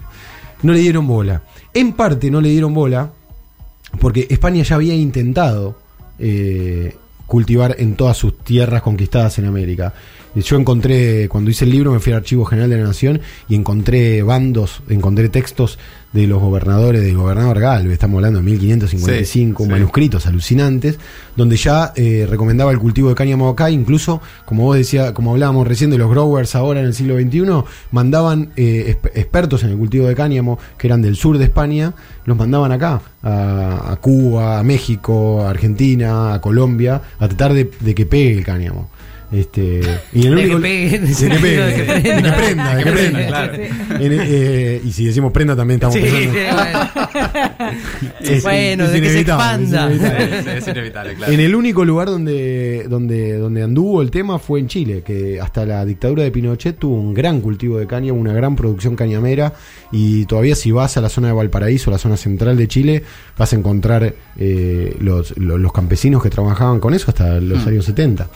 No 0.62 0.74
le 0.74 0.80
dieron 0.80 1.06
bola. 1.06 1.44
En 1.72 1.94
parte 1.94 2.30
no 2.30 2.42
le 2.42 2.50
dieron 2.50 2.74
bola 2.74 3.12
porque 3.98 4.26
España 4.28 4.62
ya 4.62 4.74
había 4.74 4.94
intentado 4.94 5.74
eh, 6.18 6.94
cultivar 7.30 7.76
en 7.78 7.94
todas 7.94 8.16
sus 8.16 8.38
tierras 8.38 8.82
conquistadas 8.82 9.38
en 9.38 9.44
América. 9.46 9.94
Yo 10.34 10.56
encontré, 10.56 11.28
cuando 11.28 11.48
hice 11.48 11.64
el 11.64 11.70
libro, 11.70 11.92
me 11.92 12.00
fui 12.00 12.12
al 12.12 12.18
Archivo 12.18 12.44
General 12.44 12.68
de 12.68 12.76
la 12.76 12.88
Nación 12.88 13.20
y 13.48 13.54
encontré 13.54 14.24
bandos, 14.24 14.82
encontré 14.88 15.28
textos 15.28 15.78
de 16.12 16.26
los 16.26 16.40
gobernadores, 16.40 17.02
del 17.02 17.16
gobernador 17.16 17.60
Galvez, 17.60 17.92
estamos 17.92 18.16
hablando 18.16 18.40
de 18.40 18.44
1555, 18.46 19.62
Sí, 19.62 19.66
sí. 19.66 19.70
manuscritos 19.70 20.26
alucinantes, 20.26 20.98
donde 21.36 21.56
ya 21.56 21.92
eh, 21.94 22.26
recomendaba 22.28 22.72
el 22.72 22.78
cultivo 22.80 23.10
de 23.10 23.14
cáñamo 23.14 23.48
acá, 23.48 23.70
incluso, 23.70 24.20
como 24.44 24.64
vos 24.64 24.76
decía, 24.76 25.14
como 25.14 25.30
hablábamos 25.30 25.68
recién 25.68 25.88
de 25.90 25.98
los 25.98 26.10
growers 26.10 26.56
ahora 26.56 26.80
en 26.80 26.86
el 26.86 26.94
siglo 26.94 27.16
XXI, 27.16 27.62
mandaban 27.92 28.50
eh, 28.56 28.96
expertos 29.14 29.62
en 29.62 29.70
el 29.70 29.78
cultivo 29.78 30.06
de 30.08 30.16
cáñamo, 30.16 30.58
que 30.78 30.88
eran 30.88 31.00
del 31.00 31.14
sur 31.14 31.38
de 31.38 31.44
España, 31.44 31.94
los 32.24 32.36
mandaban 32.36 32.72
acá, 32.72 33.00
a, 33.22 33.92
a 33.92 33.96
Cuba, 33.96 34.58
a 34.58 34.62
México, 34.64 35.42
a 35.42 35.50
Argentina, 35.50 36.34
a 36.34 36.40
Colombia, 36.40 37.00
a 37.20 37.28
tratar 37.28 37.52
de, 37.54 37.70
de 37.78 37.94
que 37.94 38.06
pegue 38.06 38.32
el 38.38 38.44
cáñamo. 38.44 38.88
Este, 39.32 39.80
y 40.12 40.26
el 40.26 40.34
De 40.34 40.40
que 40.42 40.46
único- 40.48 40.60
pegue, 40.60 40.96
en 40.96 41.06
de 41.06 41.14
que 41.14 41.34
pegue, 41.38 41.62
de 41.62 41.74
que 41.74 41.84
que 41.86 42.32
prenda. 42.32 42.74
de 42.74 42.82
que 42.82 42.84
Que 42.90 42.96
prenda, 42.96 43.26
claro. 43.28 43.54
En 43.54 44.12
eh, 44.20 44.80
y 44.84 44.90
si 44.92 45.04
decimos 45.06 45.32
prenda 45.32 45.54
también 45.54 45.76
estamos 45.76 45.94
Sí, 45.94 46.00
pensando- 46.02 46.32
bueno. 46.56 46.90
Es- 48.20 48.42
Bueno, 48.42 48.84
es 48.84 48.92
de 48.92 49.00
que 49.00 49.06
se 49.08 49.12
inevitable, 49.20 49.64
es 49.64 49.70
expanda. 49.70 49.94
inevitable. 49.94 50.58
Es 50.58 50.68
inevitable, 50.68 51.14
claro. 51.14 51.32
En 51.32 51.40
el 51.40 51.54
único 51.54 51.84
lugar 51.84 52.08
donde, 52.08 52.86
donde, 52.88 53.34
donde 53.38 53.62
anduvo 53.62 54.02
el 54.02 54.10
tema 54.10 54.38
fue 54.38 54.60
en 54.60 54.66
Chile, 54.68 55.02
que 55.04 55.40
hasta 55.40 55.64
la 55.64 55.84
dictadura 55.84 56.22
de 56.24 56.30
Pinochet 56.30 56.76
tuvo 56.78 56.96
un 56.96 57.14
gran 57.14 57.40
cultivo 57.40 57.78
de 57.78 57.86
caña, 57.86 58.12
una 58.12 58.32
gran 58.32 58.56
producción 58.56 58.96
cañamera, 58.96 59.52
y 59.92 60.24
todavía 60.26 60.54
si 60.56 60.70
vas 60.72 60.96
a 60.96 61.00
la 61.00 61.08
zona 61.08 61.28
de 61.28 61.34
Valparaíso, 61.34 61.90
la 61.90 61.98
zona 61.98 62.16
central 62.16 62.56
de 62.56 62.68
Chile, 62.68 63.02
vas 63.40 63.54
a 63.54 63.56
encontrar 63.56 64.14
eh, 64.36 64.96
los, 65.00 65.34
los, 65.38 65.72
campesinos 65.72 66.22
que 66.22 66.28
trabajaban 66.28 66.78
con 66.78 66.92
eso 66.92 67.06
hasta 67.08 67.40
los 67.40 67.66
años 67.66 67.86
70. 67.86 68.28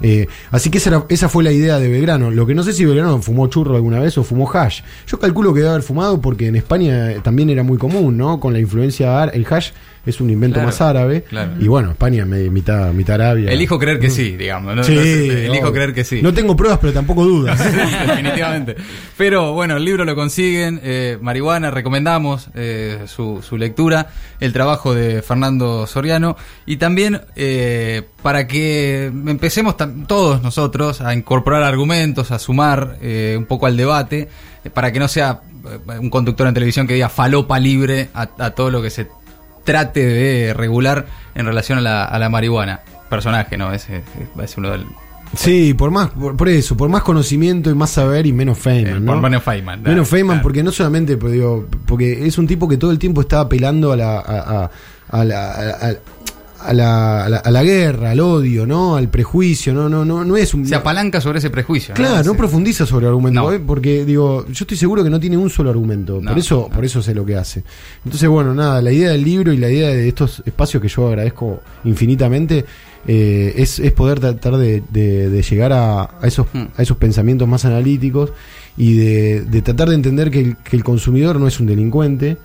Eh, 0.00 0.28
así 0.52 0.70
que 0.70 0.78
esa, 0.78 0.90
era- 0.90 1.04
esa 1.08 1.28
fue 1.28 1.42
la 1.42 1.50
idea 1.50 1.80
de 1.80 1.88
Belgrano. 1.88 2.30
Lo 2.30 2.46
que 2.46 2.54
no 2.54 2.62
sé 2.62 2.72
si 2.72 2.84
Belgrano 2.84 3.20
fumó 3.20 3.48
churro 3.48 3.74
alguna 3.74 3.98
vez 3.98 4.16
o 4.18 4.22
fumó 4.22 4.48
hash. 4.48 4.82
Yo 5.08 5.18
calculo 5.18 5.52
que 5.52 5.58
debe 5.60 5.70
haber 5.70 5.82
fumado 5.82 6.20
porque 6.20 6.46
en 6.46 6.54
España 6.54 7.12
también 7.24 7.50
era 7.50 7.64
muy 7.64 7.76
común, 7.76 8.16
¿no? 8.16 8.38
Con 8.38 8.52
la 8.52 8.60
influencia, 8.60 9.24
el 9.24 9.44
hash 9.50 9.70
es 10.04 10.20
un 10.20 10.30
invento 10.30 10.54
Claro, 10.54 10.66
más 10.68 10.80
árabe. 10.80 11.22
claro. 11.28 11.52
Y 11.60 11.68
bueno, 11.68 11.92
España 11.92 12.24
me- 12.24 12.50
mitad, 12.50 12.92
mitad 12.92 13.14
Arabia. 13.20 13.50
Elijo 13.52 13.78
creer 13.78 13.98
que 14.00 14.10
sí, 14.10 14.36
digamos. 14.36 14.74
¿no? 14.74 14.82
Sí, 14.84 14.94
No 14.94 15.02
sé, 15.02 15.46
elijo 15.46 15.64
obvio. 15.64 15.72
creer 15.72 15.94
que 15.94 16.04
sí. 16.04 16.20
No 16.22 16.34
tengo 16.34 16.56
pruebas, 16.56 16.78
pero 16.80 16.92
tampoco 16.92 17.24
dudas. 17.24 17.58
Definitivamente. 18.06 18.76
Pero 19.16 19.52
bueno, 19.52 19.76
el 19.76 19.84
libro 19.84 20.04
lo 20.04 20.14
consiguen. 20.14 20.80
eh, 20.82 21.18
Marihuana, 21.20 21.70
recomendamos 21.70 22.48
eh, 22.54 23.04
su, 23.06 23.42
su 23.46 23.56
lectura, 23.56 24.08
el 24.40 24.52
trabajo 24.52 24.94
de 24.94 25.22
Fernando 25.22 25.86
Soriano. 25.86 26.36
Y 26.66 26.76
también 26.76 27.20
eh, 27.36 28.02
para 28.22 28.46
que 28.46 29.06
empecemos 29.06 29.76
todos 30.06 30.42
nosotros 30.42 31.00
a 31.00 31.14
incorporar 31.14 31.62
argumentos, 31.62 32.30
a 32.30 32.38
sumar 32.38 32.96
eh, 33.02 33.34
un 33.38 33.44
poco 33.46 33.66
al 33.66 33.76
debate, 33.76 34.28
eh, 34.64 34.70
para 34.70 34.92
que 34.92 34.98
no 34.98 35.08
sea 35.08 35.40
eh, 35.88 35.98
un 35.98 36.10
conductor 36.10 36.46
en 36.46 36.54
televisión 36.54 36.86
que 36.86 36.94
diga 36.94 37.08
falopa 37.08 37.58
libre 37.58 38.08
a, 38.14 38.28
a 38.38 38.50
todo 38.50 38.70
lo 38.70 38.82
que 38.82 38.90
se 38.90 39.06
trate 39.64 40.04
de 40.04 40.54
regular 40.54 41.06
en 41.34 41.46
relación 41.46 41.78
a 41.78 41.80
la, 41.80 42.04
a 42.04 42.18
la 42.18 42.28
marihuana. 42.28 42.80
Personaje, 43.10 43.56
¿no? 43.58 43.72
Ese 43.72 44.02
es 44.42 44.56
uno 44.56 44.70
del. 44.70 44.86
Sí, 45.34 45.72
por 45.74 45.90
más, 45.90 46.10
por, 46.10 46.36
por 46.36 46.48
eso, 46.50 46.76
por 46.76 46.88
más 46.90 47.02
conocimiento 47.02 47.70
y 47.70 47.74
más 47.74 47.90
saber 47.90 48.26
y 48.26 48.32
menos 48.34 48.58
eh, 48.58 48.60
Feynman, 48.62 49.04
¿no? 49.04 49.12
por 49.12 49.22
menos 49.22 49.42
Feynman. 49.42 49.82
Menos 49.82 50.08
Feynman, 50.08 50.36
Claro. 50.36 50.42
porque 50.42 50.62
no 50.62 50.72
solamente, 50.72 51.16
pues, 51.16 51.32
digo, 51.32 51.66
porque 51.86 52.26
es 52.26 52.36
un 52.36 52.46
tipo 52.46 52.68
que 52.68 52.76
todo 52.76 52.90
el 52.90 52.98
tiempo 52.98 53.22
está 53.22 53.40
apelando 53.40 53.92
a 53.92 53.96
la, 53.96 54.18
a, 54.18 54.62
a- 54.64 54.70
a 55.08 55.24
la, 55.24 55.96
a, 56.64 56.72
la, 56.72 57.24
a 57.24 57.28
la- 57.28 57.36
a 57.38 57.50
la 57.50 57.62
guerra, 57.62 58.10
al 58.12 58.20
odio, 58.20 58.66
¿no? 58.66 58.96
Al 58.96 59.08
prejuicio, 59.08 59.72
no, 59.74 59.88
no, 59.88 60.04
no, 60.04 60.24
no 60.24 60.36
es 60.36 60.54
un 60.54 60.66
se 60.66 60.74
apalanca 60.74 61.20
sobre 61.20 61.38
ese 61.38 61.50
prejuicio. 61.50 61.94
Claro, 61.94 62.22
no 62.24 62.34
profundiza 62.36 62.86
sobre 62.86 63.06
el 63.06 63.10
argumento, 63.10 63.40
No. 63.42 63.52
¿eh? 63.52 63.58
porque 63.58 64.04
digo, 64.04 64.44
yo 64.46 64.62
estoy 64.64 64.76
seguro 64.76 65.02
que 65.04 65.10
no 65.10 65.20
tiene 65.20 65.36
un 65.36 65.50
solo 65.50 65.70
argumento, 65.70 66.20
No, 66.20 66.30
por 66.30 66.38
eso, 66.38 66.68
por 66.72 66.84
eso 66.84 67.02
sé 67.02 67.14
lo 67.14 67.24
que 67.26 67.36
hace. 67.36 67.62
Entonces, 68.04 68.28
bueno, 68.28 68.54
nada, 68.54 68.80
la 68.82 68.92
idea 68.92 69.10
del 69.10 69.24
libro 69.24 69.52
y 69.52 69.56
la 69.58 69.68
idea 69.70 69.88
de 69.88 70.08
estos 70.08 70.42
espacios 70.46 70.80
que 70.82 70.88
yo 70.88 71.08
agradezco 71.08 71.60
infinitamente 71.84 72.64
eh, 73.06 73.54
es, 73.56 73.78
es 73.80 73.92
poder 73.92 74.20
tratar 74.20 74.56
de, 74.56 74.82
de- 74.90 75.28
de 75.28 75.42
llegar 75.42 75.72
a, 75.72 76.02
a 76.20 76.26
esos, 76.26 76.46
Hmm. 76.52 76.66
a 76.76 76.82
esos 76.82 76.96
pensamientos 76.96 77.48
más 77.48 77.64
analíticos 77.64 78.32
y 78.76 78.96
de, 78.96 79.42
de 79.42 79.62
tratar 79.62 79.88
de 79.88 79.96
entender 79.96 80.30
que 80.30 80.40
el, 80.40 80.56
que 80.58 80.76
el 80.76 80.84
consumidor 80.84 81.38
no 81.40 81.46
es 81.46 81.58
un 81.60 81.66
delincuente. 81.66 82.36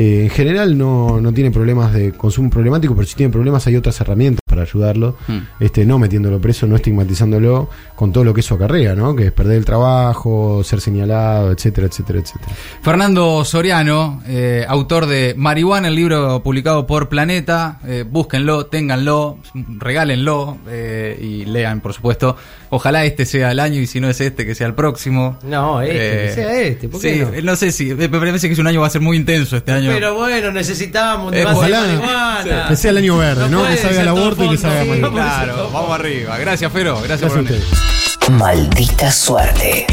Eh, 0.00 0.22
en 0.22 0.30
general 0.30 0.78
no, 0.78 1.20
no 1.20 1.32
tiene 1.32 1.50
problemas 1.50 1.92
de 1.92 2.12
consumo 2.12 2.50
problemático, 2.50 2.94
pero 2.94 3.04
si 3.04 3.16
tiene 3.16 3.32
problemas 3.32 3.66
hay 3.66 3.74
otras 3.74 4.00
herramientas 4.00 4.38
para 4.58 4.68
ayudarlo, 4.68 5.16
Hmm. 5.28 5.38
este, 5.60 5.84
no 5.86 5.98
metiéndolo 5.98 6.40
preso, 6.40 6.66
no 6.66 6.76
estigmatizándolo 6.76 7.68
con 7.94 8.12
todo 8.12 8.24
lo 8.24 8.34
que 8.34 8.40
eso 8.40 8.54
acarrea, 8.56 8.94
¿no? 8.94 9.14
Que 9.14 9.26
es 9.26 9.32
perder 9.32 9.56
el 9.58 9.64
trabajo, 9.64 10.62
ser 10.64 10.80
señalado, 10.80 11.52
etcétera, 11.52 11.86
etcétera, 11.86 12.18
etcétera. 12.18 12.52
Fernando 12.82 13.44
Soriano, 13.44 14.22
eh, 14.26 14.64
autor 14.68 15.06
de 15.06 15.34
Marihuana, 15.36 15.88
el 15.88 15.94
libro 15.94 16.42
publicado 16.42 16.86
por 16.86 17.08
Planeta. 17.08 17.78
Eh, 17.86 18.04
búsquenlo, 18.08 18.66
ténganlo, 18.66 19.38
regálenlo 19.78 20.58
eh, 20.68 21.18
y 21.20 21.44
lean, 21.44 21.80
por 21.80 21.92
supuesto. 21.94 22.36
Ojalá 22.70 23.04
este 23.04 23.24
sea 23.24 23.50
el 23.52 23.60
año 23.60 23.80
y 23.80 23.86
si 23.86 24.00
no 24.00 24.08
es 24.10 24.20
este, 24.20 24.44
que 24.44 24.54
sea 24.54 24.66
el 24.66 24.74
próximo. 24.74 25.38
No, 25.42 25.80
este, 25.80 25.94
que 25.98 26.32
sea 26.34 26.60
este, 26.60 26.88
¿por 26.88 27.00
qué 27.00 27.14
sí, 27.14 27.20
no? 27.42 27.42
no 27.52 27.56
sé 27.56 27.72
si. 27.72 27.94
Me 27.94 28.08
parece 28.08 28.46
que 28.48 28.52
es 28.52 28.58
un 28.58 28.66
año 28.66 28.80
va 28.80 28.88
a 28.88 28.90
ser 28.90 29.00
muy 29.00 29.16
intenso 29.16 29.56
este 29.56 29.72
año. 29.72 29.90
Pero 29.92 30.14
bueno, 30.14 30.48
Eh, 30.48 31.36
de 31.38 31.46
ojalá 31.46 31.80
marihuana. 31.80 32.66
que 32.68 32.76
sea 32.76 32.90
el 32.90 32.98
año 32.98 33.16
verde, 33.16 33.48
¿no? 33.48 33.60
puede 33.60 33.76
Que 33.76 33.82
salga 33.82 34.02
el 34.02 34.08
aborto 34.08 34.44
y 34.44 34.47
que 34.50 34.58
salga 34.58 35.10
Claro, 35.10 35.70
vamos 35.72 35.92
arriba. 35.92 36.38
Gracias, 36.38 36.72
Fero. 36.72 37.00
Gracias, 37.02 37.20
Gracias 37.20 37.32
a 37.32 37.34
por 37.34 37.44
venir. 37.44 37.62
ustedes. 37.62 38.30
Maldita 38.30 39.10
suerte. 39.10 39.86